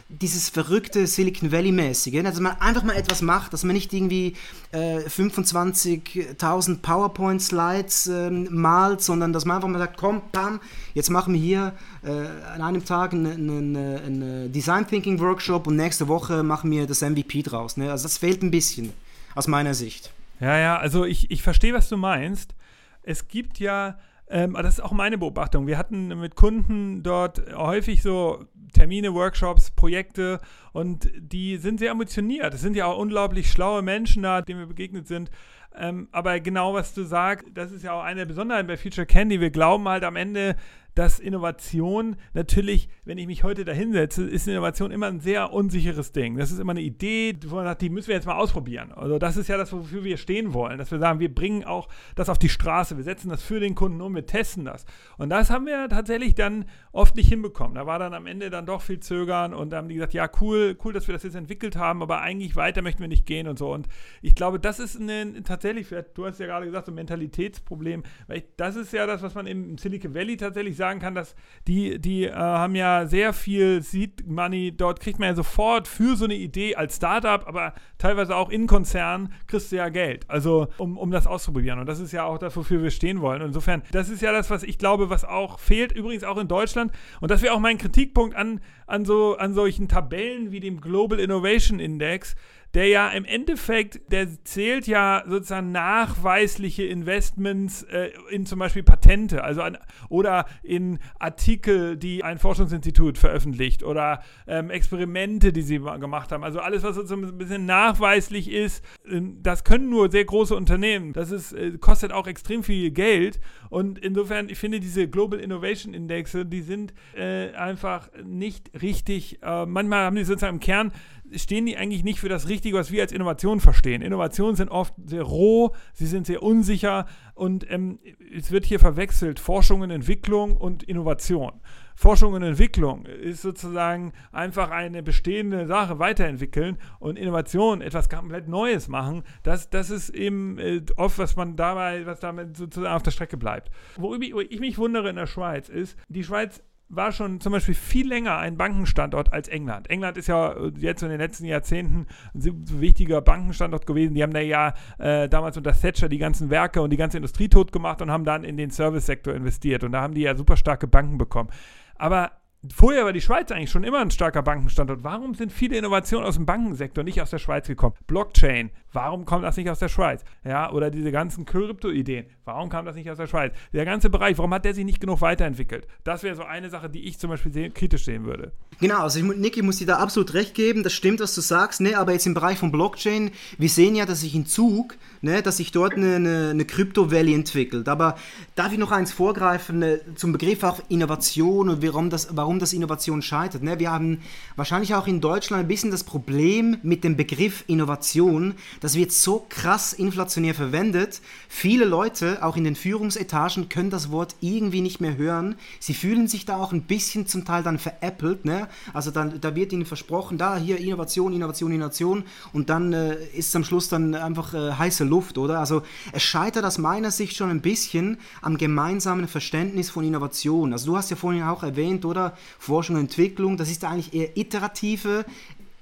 [0.09, 4.35] dieses verrückte Silicon Valley-mäßige, dass man einfach mal etwas macht, dass man nicht irgendwie
[4.71, 10.61] äh, 25.000 PowerPoint-Slides äh, malt, sondern dass man einfach mal sagt, komm, bam,
[10.93, 12.09] jetzt machen wir hier äh,
[12.53, 17.43] an einem Tag einen, einen Design Thinking Workshop und nächste Woche machen wir das MVP
[17.43, 17.75] draus.
[17.75, 17.91] Ne?
[17.91, 18.93] Also das fehlt ein bisschen
[19.35, 20.13] aus meiner Sicht.
[20.39, 22.55] Ja, ja, also ich, ich verstehe, was du meinst.
[23.03, 23.97] Es gibt ja
[24.29, 25.67] ähm, das ist auch meine Beobachtung.
[25.67, 28.45] Wir hatten mit Kunden dort häufig so
[28.77, 30.39] Termine, Workshops, Projekte
[30.71, 32.53] und die sind sehr ambitioniert.
[32.53, 35.31] Es sind ja auch unglaublich schlaue Menschen da, denen wir begegnet sind.
[35.75, 39.41] Ähm, aber genau was du sagst, das ist ja auch eine Besonderheit bei Future Candy.
[39.41, 40.55] Wir glauben halt am Ende,
[40.97, 46.11] dass Innovation natürlich, wenn ich mich heute da hinsetze, ist Innovation immer ein sehr unsicheres
[46.11, 46.37] Ding.
[46.37, 48.91] Das ist immer eine Idee, wo man sagt, die müssen wir jetzt mal ausprobieren.
[48.93, 51.87] Also das ist ja das, wofür wir stehen wollen, dass wir sagen, wir bringen auch
[52.15, 54.85] das auf die Straße, wir setzen das für den Kunden um, wir testen das.
[55.19, 57.75] Und das haben wir tatsächlich dann oft nicht hinbekommen.
[57.75, 60.27] Da war dann am Ende dann doch viel Zögern und da haben die gesagt, ja,
[60.41, 63.47] cool, cool, dass wir das jetzt entwickelt haben, aber eigentlich weiter möchten wir nicht gehen
[63.47, 63.71] und so.
[63.71, 63.87] Und
[64.23, 68.37] ich glaube, das ist eine, tatsächlich, du hast ja gerade gesagt, so ein Mentalitätsproblem, weil
[68.39, 71.35] ich, das ist ja das, was man im Silicon Valley tatsächlich sagt, sagen kann, dass
[71.67, 76.15] die, die äh, haben ja sehr viel Seed Money, dort kriegt man ja sofort für
[76.15, 80.67] so eine Idee als Startup, aber teilweise auch in Konzernen kriegst du ja Geld, also
[80.77, 81.79] um, um das auszuprobieren.
[81.79, 83.41] Und das ist ja auch das, wofür wir stehen wollen.
[83.41, 86.47] Und insofern, das ist ja das, was ich glaube, was auch fehlt, übrigens auch in
[86.47, 86.93] Deutschland.
[87.19, 91.19] Und das wäre auch mein Kritikpunkt an, an, so, an solchen Tabellen wie dem Global
[91.19, 92.35] Innovation Index
[92.77, 99.43] der ja im Endeffekt, der zählt ja sozusagen nachweisliche Investments äh, in zum Beispiel Patente,
[99.43, 106.31] also an, oder in Artikel, die ein Forschungsinstitut veröffentlicht oder ähm, Experimente, die sie gemacht
[106.31, 106.43] haben.
[106.43, 111.13] Also alles, was sozusagen ein bisschen nachweislich ist, äh, das können nur sehr große Unternehmen.
[111.13, 113.39] Das ist, äh, kostet auch extrem viel Geld.
[113.71, 119.65] Und insofern, ich finde, diese Global Innovation Indexe, die sind äh, einfach nicht richtig, äh,
[119.65, 120.91] manchmal haben die sozusagen im Kern
[121.35, 124.01] stehen die eigentlich nicht für das Richtige, was wir als Innovation verstehen.
[124.01, 127.99] Innovationen sind oft sehr roh, sie sind sehr unsicher und ähm,
[128.35, 131.61] es wird hier verwechselt Forschung und Entwicklung und Innovation.
[131.95, 138.87] Forschung und Entwicklung ist sozusagen einfach eine bestehende Sache weiterentwickeln und Innovation etwas komplett Neues
[138.87, 139.23] machen.
[139.41, 143.37] Das, das ist eben äh, oft, was man dabei, was damit sozusagen auf der Strecke
[143.37, 143.71] bleibt.
[143.95, 148.07] Worüber ich mich wundere in der Schweiz ist, die Schweiz war schon zum Beispiel viel
[148.07, 149.89] länger ein Bankenstandort als England.
[149.89, 154.13] England ist ja äh, jetzt in den letzten Jahrzehnten ein wichtiger Bankenstandort gewesen.
[154.13, 157.49] Die haben da ja äh, damals unter Thatcher die ganzen Werke und die ganze Industrie
[157.49, 159.83] tot gemacht und haben dann in den Service-Sektor investiert.
[159.83, 161.49] Und da haben die ja super starke Banken bekommen.
[161.95, 162.31] Aber
[162.73, 165.03] Vorher war die Schweiz eigentlich schon immer ein starker Bankenstandort.
[165.03, 167.93] Warum sind viele Innovationen aus dem Bankensektor nicht aus der Schweiz gekommen?
[168.07, 170.23] Blockchain, warum kommt das nicht aus der Schweiz?
[170.43, 173.53] Ja, oder diese ganzen Krypto-Ideen, warum kam das nicht aus der Schweiz?
[173.73, 175.87] Der ganze Bereich, warum hat der sich nicht genug weiterentwickelt?
[176.03, 178.53] Das wäre so eine Sache, die ich zum Beispiel sehr kritisch sehen würde.
[178.79, 181.41] Genau, also ich, Nick, ich muss dir da absolut recht geben, das stimmt, was du
[181.41, 184.97] sagst, ne, aber jetzt im Bereich von Blockchain, wir sehen ja, dass sich in Zug,
[185.21, 187.87] ne, dass sich dort eine, eine, eine Crypto-Valley entwickelt.
[187.87, 188.15] Aber
[188.55, 192.73] darf ich noch eins vorgreifen ne, zum Begriff auch Innovation und warum das, warum das
[192.73, 193.63] Innovation scheitert?
[193.63, 193.79] Ne?
[193.79, 194.21] Wir haben
[194.55, 199.45] wahrscheinlich auch in Deutschland ein bisschen das Problem mit dem Begriff Innovation, das wird so
[199.49, 201.21] krass inflationär verwendet.
[201.49, 205.55] Viele Leute, auch in den Führungsetagen, können das Wort irgendwie nicht mehr hören.
[205.79, 208.45] Sie fühlen sich da auch ein bisschen zum Teil dann veräppelt.
[208.45, 208.67] Ne?
[208.93, 213.49] Also dann, da wird ihnen versprochen, da hier Innovation, Innovation, Innovation und dann äh, ist
[213.49, 215.59] es am Schluss dann einfach äh, heiße Luft, oder?
[215.59, 215.83] Also
[216.13, 220.73] es scheitert aus meiner Sicht schon ein bisschen am gemeinsamen Verständnis von Innovation.
[220.73, 222.36] Also du hast ja vorhin auch erwähnt, oder?
[222.59, 225.25] Forschung und Entwicklung, das ist eigentlich eher iterative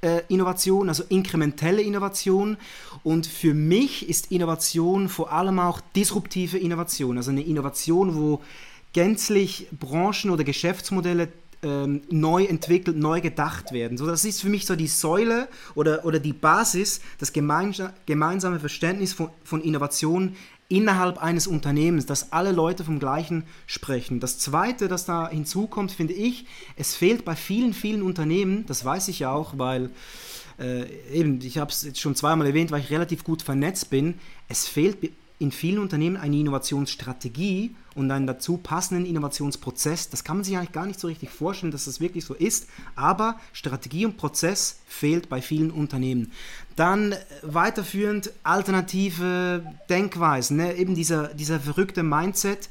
[0.02, 2.58] äh, Innovation, also inkrementelle Innovation.
[3.04, 8.42] Und für mich ist Innovation vor allem auch disruptive Innovation, also eine Innovation, wo
[8.94, 11.28] gänzlich Branchen oder Geschäftsmodelle
[11.64, 13.98] ähm, neu entwickelt, neu gedacht werden.
[13.98, 19.14] So, das ist für mich so die Säule oder, oder die Basis, das gemeinsame Verständnis
[19.14, 20.36] von, von Innovation
[20.68, 24.20] innerhalb eines Unternehmens, dass alle Leute vom Gleichen sprechen.
[24.20, 29.08] Das Zweite, das da hinzukommt, finde ich, es fehlt bei vielen, vielen Unternehmen, das weiß
[29.10, 29.92] ich ja auch, weil
[30.60, 34.16] äh, eben, ich habe es jetzt schon zweimal erwähnt, weil ich relativ gut vernetzt bin,
[34.48, 34.98] es fehlt
[35.38, 40.10] in vielen Unternehmen eine Innovationsstrategie und einen dazu passenden Innovationsprozess.
[40.10, 42.68] Das kann man sich eigentlich gar nicht so richtig vorstellen, dass das wirklich so ist,
[42.96, 46.32] aber Strategie und Prozess fehlt bei vielen Unternehmen.
[46.76, 50.76] Dann äh, weiterführend alternative Denkweisen, ne?
[50.76, 52.70] eben dieser, dieser verrückte Mindset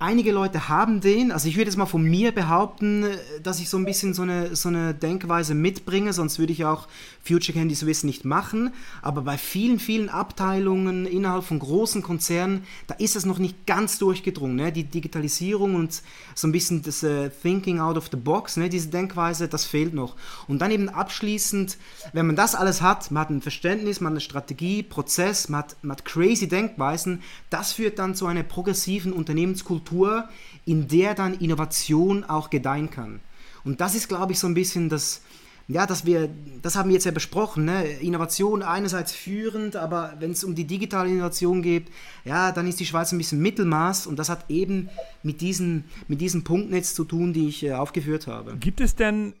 [0.00, 1.30] einige Leute haben den.
[1.30, 3.04] Also ich würde jetzt mal von mir behaupten,
[3.42, 6.88] dass ich so ein bisschen so eine, so eine Denkweise mitbringe, sonst würde ich auch
[7.22, 8.72] Future Candy Swiss nicht machen.
[9.02, 13.98] Aber bei vielen, vielen Abteilungen innerhalb von großen Konzernen, da ist es noch nicht ganz
[13.98, 14.56] durchgedrungen.
[14.56, 14.72] Ne?
[14.72, 16.00] Die Digitalisierung und
[16.34, 18.70] so ein bisschen das äh, Thinking out of the box, ne?
[18.70, 20.16] diese Denkweise, das fehlt noch.
[20.48, 21.76] Und dann eben abschließend,
[22.14, 25.60] wenn man das alles hat, man hat ein Verständnis, man hat eine Strategie, Prozess, man
[25.60, 30.28] hat, man hat crazy Denkweisen, das führt dann zu einer progressiven Unternehmenskultur Kultur,
[30.64, 33.20] in der dann Innovation auch gedeihen kann.
[33.64, 35.22] Und das ist, glaube ich, so ein bisschen das,
[35.68, 36.30] ja, dass wir,
[36.62, 37.84] das haben wir jetzt ja besprochen, ne?
[38.00, 41.88] Innovation einerseits führend, aber wenn es um die digitale Innovation geht,
[42.24, 44.88] ja, dann ist die Schweiz ein bisschen Mittelmaß und das hat eben
[45.22, 48.56] mit diesen, mit diesen Punkten zu tun, die ich äh, aufgeführt habe.
[48.56, 49.34] Gibt es denn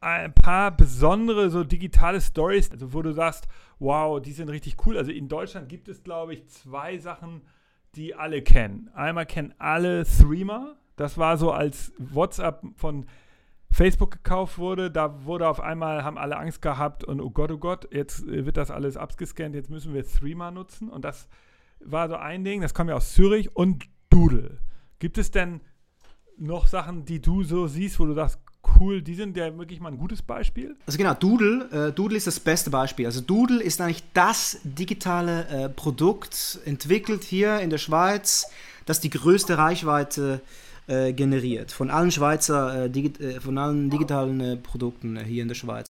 [0.00, 4.96] ein paar besondere so digitale Stories, also wo du sagst, wow, die sind richtig cool.
[4.98, 7.42] Also in Deutschland gibt es, glaube ich, zwei Sachen,
[7.96, 8.90] die alle kennen.
[8.94, 10.76] Einmal kennen alle Threema.
[10.96, 13.06] Das war so, als WhatsApp von
[13.70, 17.58] Facebook gekauft wurde, da wurde auf einmal, haben alle Angst gehabt und oh Gott, oh
[17.58, 20.88] Gott, jetzt äh, wird das alles abgescannt, jetzt müssen wir Threema nutzen.
[20.88, 21.28] Und das
[21.80, 24.58] war so ein Ding, das kommt ja aus Zürich und Doodle.
[25.00, 25.60] Gibt es denn
[26.38, 28.38] noch Sachen, die du so siehst, wo du sagst,
[28.80, 30.76] cool, die sind ja wirklich mal ein gutes Beispiel.
[30.86, 33.06] Also genau, Doodle, äh, Doodle ist das beste Beispiel.
[33.06, 38.46] Also Doodle ist eigentlich das digitale äh, Produkt, entwickelt hier in der Schweiz,
[38.86, 40.40] das die größte Reichweite
[40.86, 45.54] äh, generiert von allen Schweizer, äh, äh, von allen digitalen äh, Produkten hier in der
[45.54, 45.86] Schweiz.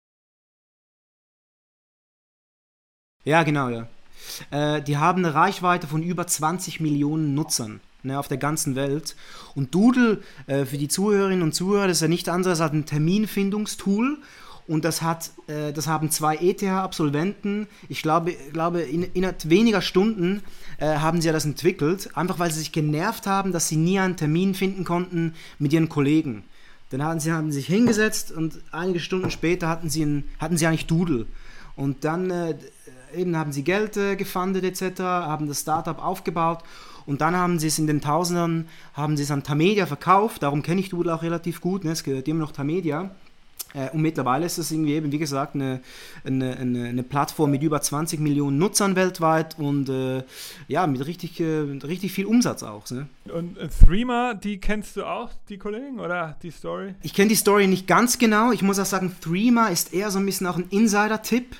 [3.22, 4.80] Ja, genau, ja.
[4.80, 9.16] die haben eine Reichweite von über 20 Millionen Nutzern ne, auf der ganzen Welt.
[9.54, 12.86] Und Doodle, äh, für die Zuhörerinnen und Zuhörer, das ist ja nichts anderes als ein
[12.86, 14.18] Terminfindungstool.
[14.66, 20.42] Und das, hat, äh, das haben zwei ETH-Absolventen, ich glaube, glaube in, innerhalb weniger Stunden
[20.78, 23.98] äh, haben sie ja das entwickelt, einfach weil sie sich genervt haben, dass sie nie
[23.98, 26.44] einen Termin finden konnten mit ihren Kollegen.
[26.90, 30.66] Dann haben sie haben sich hingesetzt und einige Stunden später hatten sie, ein, hatten sie
[30.66, 31.26] eigentlich Doodle.
[31.74, 32.54] Und dann äh,
[33.16, 36.62] eben haben sie Geld äh, gefundet etc., haben das Startup aufgebaut
[37.10, 40.62] und dann haben sie es in den Tausendern, haben sie es an Tamedia verkauft, darum
[40.62, 41.90] kenne ich Doodle auch relativ gut, ne?
[41.90, 43.10] es gehört immer noch Tamedia.
[43.74, 45.80] Äh, und mittlerweile ist es irgendwie eben, wie gesagt, eine,
[46.24, 50.22] eine, eine, eine, Plattform mit über 20 Millionen Nutzern weltweit und äh,
[50.68, 52.88] ja, mit richtig, äh, richtig viel Umsatz auch.
[52.92, 53.08] Ne?
[53.32, 56.94] Und äh, Threema, die kennst du auch, die Kollegen, oder die Story?
[57.02, 58.52] Ich kenne die Story nicht ganz genau.
[58.52, 61.56] Ich muss auch sagen, Threema ist eher so ein bisschen auch ein Insider-Tipp.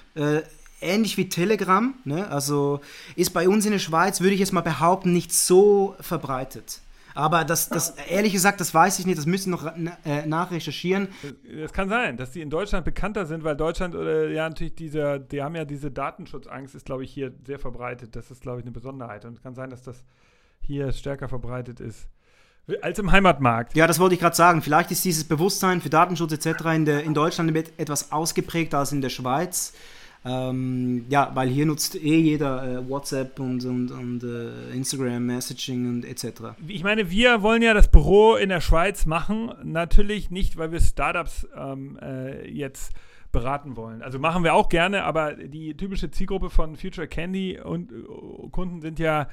[0.80, 2.28] Äh, ähnlich wie Telegram, ne?
[2.28, 2.80] also
[3.16, 6.80] ist bei uns in der Schweiz, würde ich jetzt mal behaupten, nicht so verbreitet.
[7.14, 9.66] Aber das, das ehrlich gesagt, das weiß ich nicht, das müssen noch
[10.04, 11.08] äh, nachrecherchieren.
[11.64, 15.18] Es kann sein, dass die in Deutschland bekannter sind, weil Deutschland oder ja natürlich dieser,
[15.18, 18.14] die haben ja diese Datenschutzangst, ist glaube ich hier sehr verbreitet.
[18.14, 20.04] Das ist glaube ich eine Besonderheit und es kann sein, dass das
[20.60, 22.06] hier stärker verbreitet ist
[22.82, 23.74] als im Heimatmarkt.
[23.74, 24.62] Ja, das wollte ich gerade sagen.
[24.62, 26.64] Vielleicht ist dieses Bewusstsein für Datenschutz etc.
[26.74, 29.72] in, der, in Deutschland etwas ausgeprägter als in der Schweiz.
[30.22, 35.88] Ähm, ja, weil hier nutzt eh jeder äh, WhatsApp und, und, und äh, Instagram, Messaging
[35.88, 36.58] und etc.
[36.68, 39.52] Ich meine, wir wollen ja das Büro in der Schweiz machen.
[39.62, 42.92] Natürlich nicht, weil wir Startups ähm, äh, jetzt
[43.32, 44.02] beraten wollen.
[44.02, 48.82] Also machen wir auch gerne, aber die typische Zielgruppe von Future Candy und äh, Kunden
[48.82, 49.28] sind ja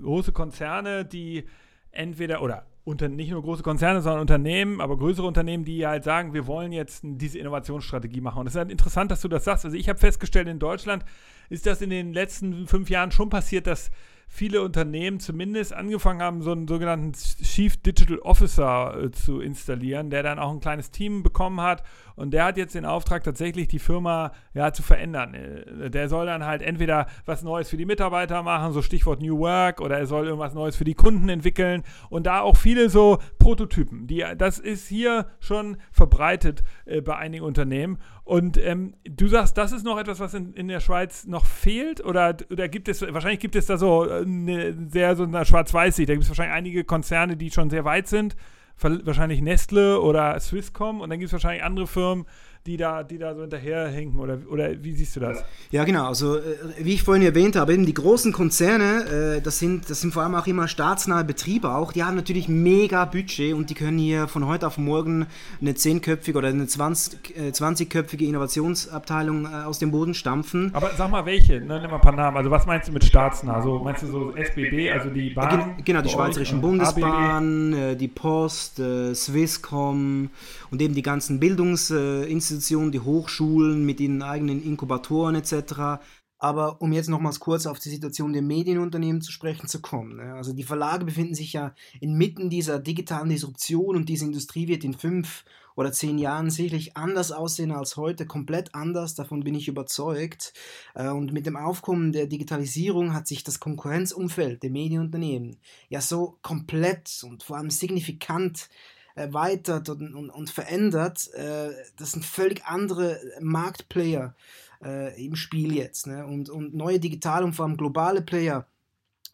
[0.00, 1.44] große Konzerne, die
[1.90, 6.32] entweder oder unter, nicht nur große Konzerne, sondern Unternehmen, aber größere Unternehmen, die halt sagen,
[6.32, 8.40] wir wollen jetzt diese Innovationsstrategie machen.
[8.40, 9.64] Und es ist halt interessant, dass du das sagst.
[9.64, 11.04] Also ich habe festgestellt, in Deutschland
[11.50, 13.90] ist das in den letzten fünf Jahren schon passiert, dass
[14.30, 20.22] viele Unternehmen zumindest angefangen haben, so einen sogenannten Chief Digital Officer äh, zu installieren, der
[20.22, 21.82] dann auch ein kleines Team bekommen hat.
[22.20, 25.32] Und der hat jetzt den Auftrag, tatsächlich die Firma ja, zu verändern.
[25.32, 29.38] Äh, der soll dann halt entweder was Neues für die Mitarbeiter machen, so Stichwort New
[29.38, 31.82] Work, oder er soll irgendwas Neues für die Kunden entwickeln.
[32.10, 34.06] Und da auch viele so Prototypen.
[34.06, 37.96] Die, das ist hier schon verbreitet äh, bei einigen Unternehmen.
[38.24, 42.04] Und ähm, du sagst, das ist noch etwas, was in, in der Schweiz noch fehlt?
[42.04, 46.08] Oder, oder gibt es, wahrscheinlich gibt es da so eine äh, sehr so eine Schwarz-Weiß-Sicht.
[46.08, 48.36] Da gibt es wahrscheinlich einige Konzerne, die schon sehr weit sind.
[48.82, 51.00] Wahrscheinlich Nestle oder Swisscom.
[51.00, 52.26] Und dann gibt es wahrscheinlich andere Firmen,
[52.66, 54.20] die da, die da so hinterherhinken?
[54.20, 55.42] Oder, oder wie siehst du das?
[55.70, 56.06] Ja, genau.
[56.06, 56.42] Also, äh,
[56.78, 60.22] wie ich vorhin erwähnt habe, eben die großen Konzerne, äh, das, sind, das sind vor
[60.22, 64.28] allem auch immer staatsnahe Betriebe auch, die haben natürlich mega Budget und die können hier
[64.28, 65.26] von heute auf morgen
[65.60, 70.70] eine zehnköpfige oder eine 20, äh, 20-köpfige Innovationsabteilung aus dem Boden stampfen.
[70.74, 71.80] Aber sag mal welche, ne?
[71.80, 72.36] nimm mal ein paar Namen.
[72.36, 73.54] Also, was meinst du mit staatsnah?
[73.54, 75.76] Also, meinst du so SBB, also die Bahn?
[75.84, 78.82] Genau, die Schweizerischen Bundesbahn, äh, die Post,
[79.14, 80.30] Swisscom
[80.70, 86.02] und eben die ganzen Bildungsinstitutionen Institutionen, die Hochschulen mit ihren eigenen Inkubatoren etc.
[86.38, 90.16] Aber um jetzt nochmals kurz auf die Situation der Medienunternehmen zu sprechen zu kommen.
[90.16, 90.34] Ne?
[90.34, 94.94] Also die Verlage befinden sich ja inmitten dieser digitalen Disruption und diese Industrie wird in
[94.94, 95.44] fünf
[95.76, 100.52] oder zehn Jahren sicherlich anders aussehen als heute, komplett anders, davon bin ich überzeugt.
[100.94, 105.56] Äh, und mit dem Aufkommen der Digitalisierung hat sich das Konkurrenzumfeld der Medienunternehmen
[105.88, 108.68] ja so komplett und vor allem signifikant
[109.14, 111.32] erweitert und, und, und verändert.
[111.34, 114.34] Äh, das sind völlig andere Marktplayer
[114.82, 116.06] äh, im Spiel jetzt.
[116.06, 116.26] Ne?
[116.26, 118.66] Und, und neue digitale und vor allem globale Player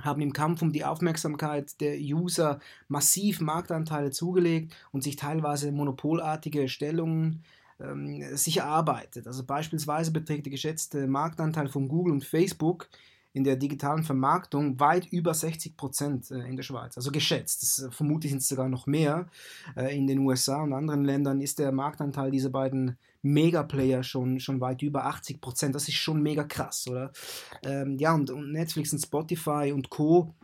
[0.03, 6.69] haben im Kampf um die Aufmerksamkeit der User massiv Marktanteile zugelegt und sich teilweise monopolartige
[6.69, 7.45] Stellungen
[7.81, 9.27] ähm, sich erarbeitet.
[9.27, 12.89] Also beispielsweise beträgt der geschätzte Marktanteil von Google und Facebook
[13.37, 16.97] in der digitalen Vermarktung weit über 60 Prozent äh, in der Schweiz.
[16.97, 17.63] Also geschätzt.
[17.63, 19.29] Das, äh, vermutlich sind es sogar noch mehr.
[19.77, 24.63] Äh, in den USA und anderen Ländern ist der Marktanteil dieser beiden Megaplayer schon, schon
[24.63, 25.75] weit über 80 Prozent.
[25.75, 27.13] Das ist schon mega krass, oder?
[27.63, 30.35] Ähm, ja, und, und Netflix und Spotify und Co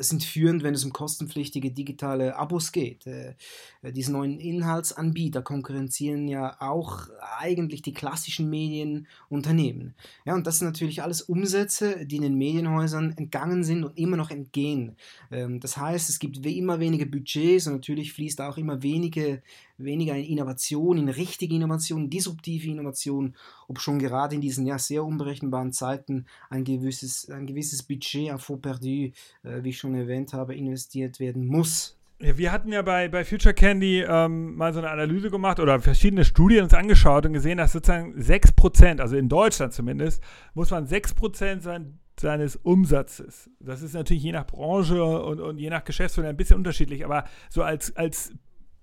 [0.00, 3.06] sind führend, wenn es um kostenpflichtige digitale Abos geht.
[3.06, 3.34] Äh,
[3.82, 9.94] äh, diese neuen Inhaltsanbieter konkurrenzieren ja auch eigentlich die klassischen Medienunternehmen.
[10.26, 14.18] Ja, und das sind natürlich alles Umsätze, die in den Medienhäusern entgangen sind und immer
[14.18, 14.96] noch entgehen.
[15.30, 19.42] Ähm, das heißt, es gibt wie immer weniger Budgets und natürlich fließt auch immer wenige
[19.84, 23.34] weniger in Innovation, in richtige Innovation, disruptive Innovation,
[23.68, 28.38] ob schon gerade in diesen ja sehr unberechenbaren Zeiten ein gewisses, ein gewisses Budget à
[28.38, 29.12] faux perdu,
[29.42, 31.96] äh, wie ich schon erwähnt habe, investiert werden muss.
[32.18, 35.78] Ja, wir hatten ja bei, bei Future Candy ähm, mal so eine Analyse gemacht oder
[35.80, 40.20] verschiedene Studien uns angeschaut und gesehen, dass sozusagen 6%, also in Deutschland zumindest,
[40.52, 43.48] muss man 6% sein, seines Umsatzes.
[43.60, 47.24] Das ist natürlich je nach Branche und, und je nach Geschäftsführer ein bisschen unterschiedlich, aber
[47.48, 48.32] so als, als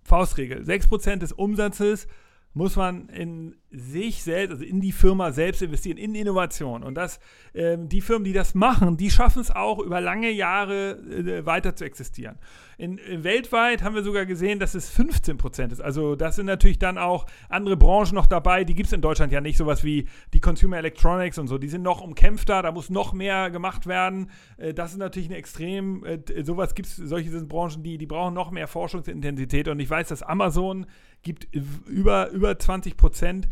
[0.04, 0.64] Faustregel.
[0.64, 2.08] 6% des Umsatzes
[2.54, 6.84] muss man in sich selbst, also in die Firma selbst investieren, in Innovation.
[6.84, 7.20] Und das,
[7.54, 11.76] äh, die Firmen, die das machen, die schaffen es auch über lange Jahre äh, weiter
[11.76, 12.40] zu existieren.
[12.78, 15.82] In, in, weltweit haben wir sogar gesehen, dass es 15 Prozent ist.
[15.82, 18.64] Also das sind natürlich dann auch andere Branchen noch dabei.
[18.64, 21.58] Die gibt es in Deutschland ja nicht, sowas wie die Consumer Electronics und so.
[21.58, 24.32] Die sind noch umkämpfter, da muss noch mehr gemacht werden.
[24.58, 28.08] Äh, das ist natürlich eine extrem, äh, sowas gibt es, solche sind Branchen, die, die
[28.08, 29.68] brauchen noch mehr Forschungsintensität.
[29.68, 30.86] Und ich weiß, dass Amazon
[31.24, 33.48] gibt über, über 20 Prozent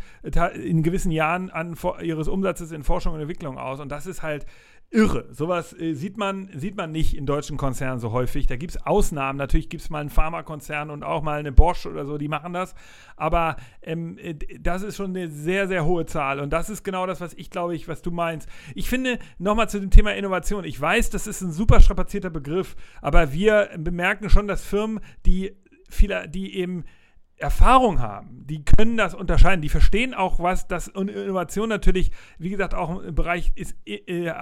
[0.54, 3.80] in gewissen Jahren an, ihres Umsatzes in Forschung und Entwicklung aus.
[3.80, 4.46] Und das ist halt
[4.90, 5.26] irre.
[5.32, 8.46] Sowas äh, sieht, man, sieht man nicht in deutschen Konzernen so häufig.
[8.46, 9.38] Da gibt es Ausnahmen.
[9.38, 12.52] Natürlich gibt es mal einen Pharmakonzern und auch mal eine Bosch oder so, die machen
[12.52, 12.74] das.
[13.16, 16.40] Aber ähm, äh, das ist schon eine sehr, sehr hohe Zahl.
[16.40, 18.48] Und das ist genau das, was ich glaube ich, was du meinst.
[18.74, 20.64] Ich finde, nochmal zu dem Thema Innovation.
[20.64, 25.56] Ich weiß, das ist ein super strapazierter Begriff, aber wir bemerken schon, dass Firmen, die,
[25.88, 26.84] viele, die eben
[27.38, 32.48] Erfahrung haben, die können das unterscheiden, die verstehen auch, was das und Innovation natürlich, wie
[32.48, 34.32] gesagt, auch im Bereich ist, äh,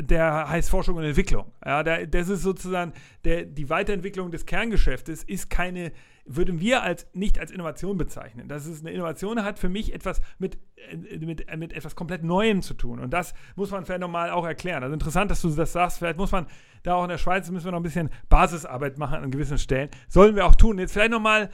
[0.00, 1.50] der heißt Forschung und Entwicklung.
[1.64, 2.92] Ja, das ist sozusagen
[3.24, 5.90] der, die Weiterentwicklung des Kerngeschäftes ist keine,
[6.26, 8.46] würden wir als nicht als Innovation bezeichnen.
[8.46, 10.56] Das ist eine Innovation hat für mich etwas mit,
[10.90, 13.00] äh, mit, mit etwas komplett Neuem zu tun.
[13.00, 14.84] Und das muss man vielleicht nochmal auch erklären.
[14.84, 15.98] Also interessant, dass du das sagst.
[15.98, 16.46] Vielleicht muss man
[16.84, 19.88] da auch in der Schweiz müssen wir noch ein bisschen Basisarbeit machen an gewissen Stellen.
[20.06, 20.78] Sollen wir auch tun.
[20.78, 21.50] Jetzt vielleicht nochmal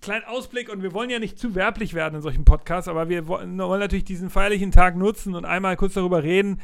[0.00, 3.26] kleinen Ausblick und wir wollen ja nicht zu werblich werden in solchen Podcasts, aber wir
[3.28, 6.60] wollen, natürlich diesen feierlichen Tag nutzen und einmal kurz darüber reden,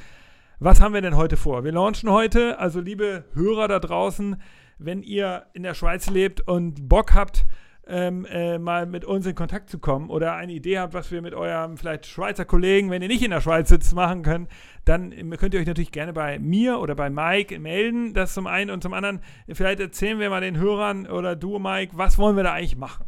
[0.58, 1.64] was haben wir denn heute vor?
[1.64, 4.40] Wir launchen heute, also liebe Hörer da draußen,
[4.78, 7.46] wenn ihr in der Schweiz lebt und Bock habt,
[7.88, 11.22] ähm, äh, mal mit uns in Kontakt zu kommen oder eine Idee habt, was wir
[11.22, 14.48] mit eurem vielleicht Schweizer Kollegen, wenn ihr nicht in der Schweiz sitzt, machen können,
[14.84, 18.12] dann könnt ihr euch natürlich gerne bei mir oder bei Mike melden.
[18.14, 19.20] Das zum einen und zum anderen,
[19.52, 23.04] vielleicht erzählen wir mal den Hörern oder du, Mike, was wollen wir da eigentlich machen?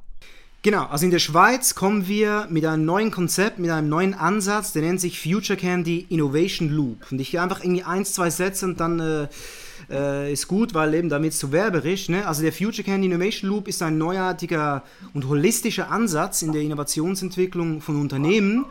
[0.62, 4.72] Genau, also in der Schweiz kommen wir mit einem neuen Konzept, mit einem neuen Ansatz,
[4.72, 7.12] der nennt sich Future Candy Innovation Loop.
[7.12, 9.28] Und ich gehe einfach irgendwie eins, zwei Sätze und dann äh,
[9.91, 12.09] äh, ist gut, weil eben damit zu werberisch.
[12.09, 12.26] Ne?
[12.26, 14.82] Also der Future Candy Innovation Loop ist ein neuartiger
[15.14, 18.66] und holistischer Ansatz in der Innovationsentwicklung von Unternehmen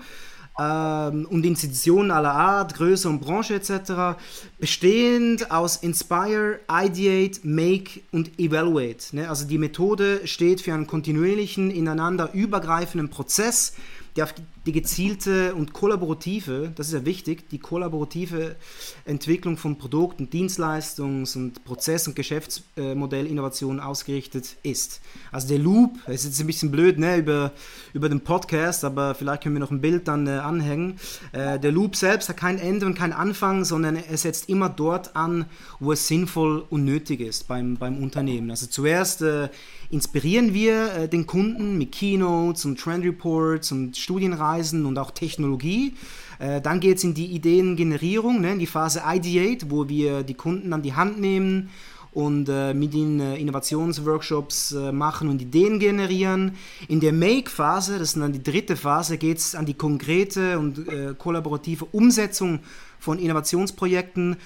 [0.59, 4.19] ähm, und Institutionen aller Art, Größe und Branche etc.,
[4.59, 9.15] bestehend aus Inspire, Ideate, Make und Evaluate.
[9.15, 9.29] Ne?
[9.29, 13.73] Also die Methode steht für einen kontinuierlichen, ineinander übergreifenden Prozess,
[14.15, 14.33] der auf
[14.67, 18.57] die gezielte und kollaborative, das ist ja wichtig, die kollaborative
[19.05, 24.99] Entwicklung von Produkten, Dienstleistungs- und Prozess- und Geschäftsmodellinnovationen ausgerichtet ist.
[25.31, 27.53] Also der Loop, das ist jetzt ein bisschen blöd ne, über,
[27.93, 30.99] über den Podcast, aber vielleicht können wir noch ein Bild dann äh, anhängen.
[31.31, 35.15] Äh, der Loop selbst hat kein Ende und kein Anfang, sondern er setzt immer dort
[35.15, 35.45] an,
[35.79, 38.51] wo es sinnvoll und nötig ist beim, beim Unternehmen.
[38.51, 39.47] Also zuerst äh,
[39.89, 45.95] inspirieren wir äh, den Kunden mit Keynotes und Trend Reports und Studienreisen und auch Technologie.
[46.39, 50.33] Äh, dann geht es in die Ideengenerierung, ne, in die Phase Ideate, wo wir die
[50.33, 51.69] Kunden an die Hand nehmen
[52.17, 56.55] und äh, mit ihnen äh, Innovationsworkshops äh, machen und Ideen generieren.
[56.87, 60.87] In der Make-Phase, das ist dann die dritte Phase, geht es an die konkrete und
[60.87, 62.59] äh, kollaborative Umsetzung
[62.99, 64.37] von Innovationsprojekten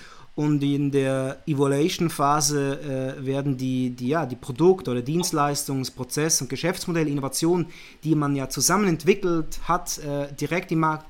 [0.42, 6.50] und in der Evaluation-Phase äh, werden die, die, ja, die Produkt- oder Dienstleistungs-, Prozess- und
[6.50, 7.68] Geschäftsmodellinnovationen,
[8.04, 11.06] die man ja zusammen entwickelt hat, äh, direkt im Markt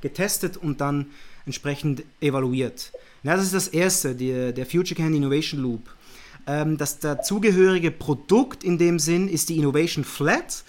[0.00, 1.06] getestet und dann
[1.46, 2.92] entsprechend evaluiert.
[3.24, 5.82] Ja, das ist das erste, die, der Future Candy Innovation Loop.
[6.46, 10.62] Ähm, das dazugehörige Produkt in dem Sinn ist die Innovation Flat.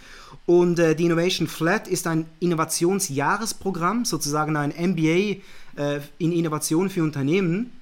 [0.47, 5.37] Und äh, die Innovation Flat ist ein Innovationsjahresprogramm, sozusagen ein MBA
[5.75, 7.76] äh, in Innovation für Unternehmen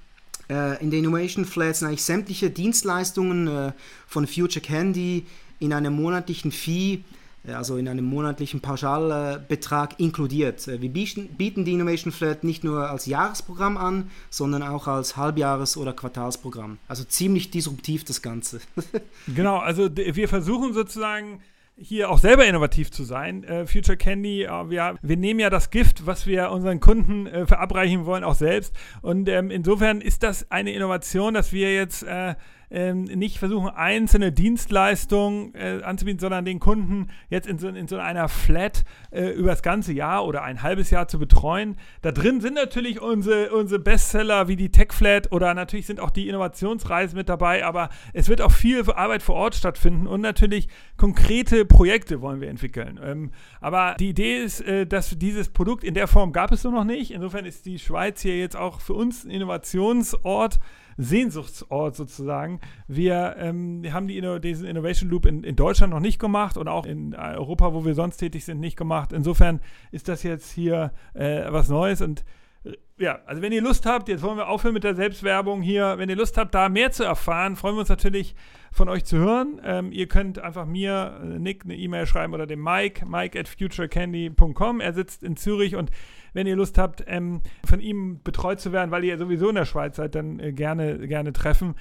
[0.53, 3.71] in der Innovation Flat sind eigentlich sämtliche Dienstleistungen äh,
[4.07, 5.25] von Future Candy
[5.59, 7.03] in einem monatlichen Fee,
[7.47, 10.67] äh, also in einem monatlichen Pauschalbetrag inkludiert.
[10.67, 15.77] Äh, wir bieten die Innovation Flat nicht nur als Jahresprogramm an, sondern auch als Halbjahres-
[15.77, 16.77] oder Quartalsprogramm.
[16.87, 18.59] Also ziemlich disruptiv das Ganze.
[19.27, 21.41] genau, also wir versuchen sozusagen
[21.77, 23.43] hier auch selber innovativ zu sein.
[23.43, 27.45] Äh, Future Candy, äh, wir, wir nehmen ja das Gift, was wir unseren Kunden äh,
[27.45, 28.73] verabreichen wollen, auch selbst.
[29.01, 32.35] Und ähm, insofern ist das eine Innovation, dass wir jetzt äh,
[32.69, 37.97] ähm, nicht versuchen, einzelne Dienstleistungen äh, anzubieten, sondern den Kunden jetzt in so, in so
[37.97, 41.77] einer Flat äh, über das ganze Jahr oder ein halbes Jahr zu betreuen.
[42.01, 46.09] Da drin sind natürlich unsere, unsere Bestseller wie die Tech Flat oder natürlich sind auch
[46.09, 50.67] die Innovationsreisen mit dabei, aber es wird auch viel Arbeit vor Ort stattfinden und natürlich
[50.97, 52.99] konkrete Projekte wollen wir entwickeln.
[53.03, 56.71] Ähm, aber die Idee ist, äh, dass dieses Produkt in der Form gab es so
[56.71, 57.11] noch nicht.
[57.11, 60.59] Insofern ist die Schweiz hier jetzt auch für uns ein Innovationsort.
[60.97, 62.59] Sehnsuchtsort sozusagen.
[62.87, 66.67] Wir ähm, haben die Inno diesen Innovation Loop in, in, Deutschland noch nicht gemacht und
[66.67, 69.11] auch in Europa, wo wir sonst tätig sind, nicht gemacht.
[69.11, 69.59] Insofern
[69.91, 72.23] ist das jetzt hier äh, was Neues und
[72.63, 75.97] äh, ja, also wenn ihr Lust habt, jetzt wollen wir aufhören mit der Selbstwerbung hier.
[75.97, 78.35] Wenn ihr Lust habt, da mehr zu erfahren, freuen wir uns natürlich
[78.71, 79.59] von euch zu hören.
[79.63, 83.49] Ähm, ihr könnt einfach mir, äh, Nick, eine E-Mail schreiben oder dem Mike, mike at
[83.49, 84.79] futurecandy.com.
[84.79, 85.91] Er sitzt in Zürich und
[86.35, 89.65] wenn ihr Lust habt, ähm, von ihm betreut zu werden, weil ihr sowieso in der
[89.65, 91.75] Schweiz seid, dann äh, gerne, gerne treffen.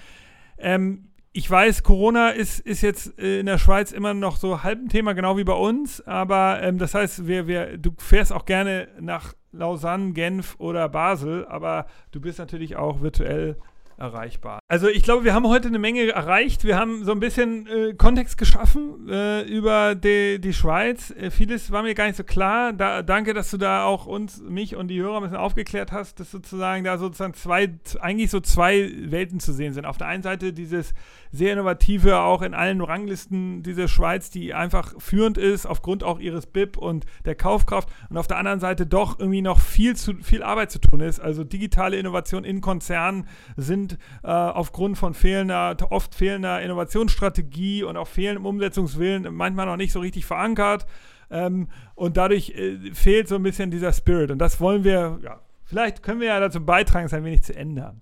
[0.57, 4.79] Ähm, ich weiß, Corona ist, ist jetzt äh, in der Schweiz immer noch so halb
[4.79, 6.01] ein Thema, genau wie bei uns.
[6.07, 11.45] Aber ähm, das heißt, wir, wir, du fährst auch gerne nach Lausanne, Genf oder Basel,
[11.47, 13.57] aber du bist natürlich auch virtuell
[13.99, 14.61] erreichbar.
[14.69, 16.65] Also ich glaube, wir haben heute eine Menge erreicht.
[16.65, 21.11] Wir haben so ein bisschen äh, Kontext geschaffen äh, über die, die Schweiz.
[21.11, 22.73] Äh, vieles war mir gar nicht so klar.
[22.73, 26.21] Da, danke, dass du da auch uns, mich und die Hörer ein bisschen aufgeklärt hast,
[26.21, 29.87] dass sozusagen da sozusagen zwei, eigentlich so zwei Welten zu sehen sind.
[29.87, 30.95] Auf der einen Seite dieses
[31.31, 36.47] sehr innovative, auch in allen Ranglisten diese Schweiz, die einfach führend ist, aufgrund auch ihres
[36.47, 37.89] BIP und der Kaufkraft.
[38.09, 41.21] Und auf der anderen Seite doch irgendwie noch viel, zu, viel Arbeit zu tun ist.
[41.21, 43.27] Also digitale Innovation in Konzernen
[43.57, 43.84] sind
[44.23, 50.01] äh, aufgrund von fehlender, oft fehlender Innovationsstrategie und auch fehlendem Umsetzungswillen manchmal noch nicht so
[50.01, 50.87] richtig verankert.
[51.31, 54.31] Ähm, und dadurch äh, fehlt so ein bisschen dieser Spirit.
[54.31, 57.55] Und das wollen wir, ja, vielleicht können wir ja dazu beitragen, es ein wenig zu
[57.55, 58.01] ändern.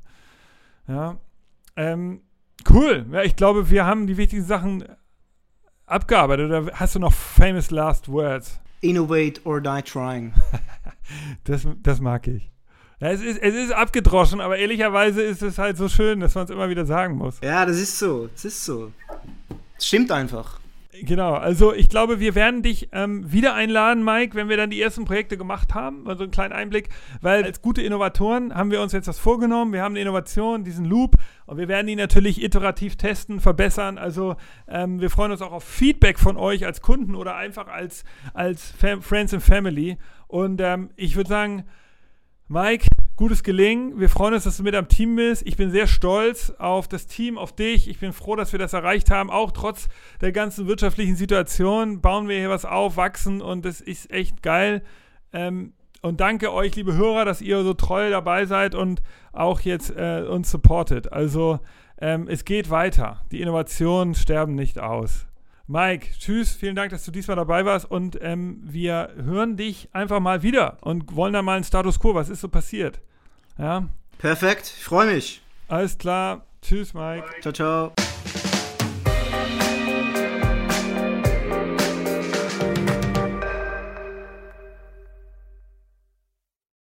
[0.89, 1.17] Ja.
[1.77, 2.23] Ähm,
[2.69, 3.07] Cool.
[3.11, 4.85] Ja, ich glaube, wir haben die wichtigsten Sachen
[5.87, 6.47] abgearbeitet.
[6.51, 8.61] Oder hast du noch famous last words?
[8.81, 10.33] Innovate or die trying.
[11.45, 12.52] das, das mag ich.
[13.03, 16.45] Ja, es, ist, es ist abgedroschen, aber ehrlicherweise ist es halt so schön, dass man
[16.45, 17.41] es immer wieder sagen muss.
[17.43, 18.29] Ja, das ist so.
[18.29, 18.93] Das ist so.
[19.77, 20.61] Es stimmt einfach.
[21.01, 24.81] Genau, also ich glaube, wir werden dich ähm, wieder einladen, Mike, wenn wir dann die
[24.81, 26.91] ersten Projekte gemacht haben, also einen kleinen Einblick,
[27.21, 30.85] weil als gute Innovatoren haben wir uns jetzt das vorgenommen, wir haben eine Innovation, diesen
[30.85, 34.37] Loop und wir werden ihn natürlich iterativ testen, verbessern, also
[34.69, 38.71] ähm, wir freuen uns auch auf Feedback von euch als Kunden oder einfach als, als
[38.71, 39.97] Fam Friends and Family
[40.29, 41.65] und ähm, ich würde sagen,
[42.53, 42.87] Mike,
[43.17, 43.99] gutes Gelingen.
[43.99, 45.43] Wir freuen uns, dass du mit am Team bist.
[45.47, 47.89] Ich bin sehr stolz auf das Team, auf dich.
[47.89, 49.31] Ich bin froh, dass wir das erreicht haben.
[49.31, 49.89] Auch trotz
[50.21, 54.83] der ganzen wirtschaftlichen Situation bauen wir hier was auf, wachsen und das ist echt geil.
[55.33, 55.73] Ähm,
[56.03, 60.27] und danke euch, liebe Hörer, dass ihr so treu dabei seid und auch jetzt äh,
[60.29, 61.11] uns supportet.
[61.11, 61.59] Also
[62.03, 63.23] ähm, es geht weiter.
[63.33, 65.27] Die Innovationen sterben nicht aus.
[65.67, 70.21] Mike, tschüss, vielen Dank, dass du diesmal dabei warst und ähm, wir hören dich einfach
[70.21, 73.01] mal wieder und wollen da mal einen Status Quo, was ist so passiert?
[73.59, 73.89] Ja?
[74.19, 75.41] Perfekt, ich freue mich.
[75.69, 77.27] Alles klar, tschüss, Mike.
[77.41, 77.93] Ciao, ciao.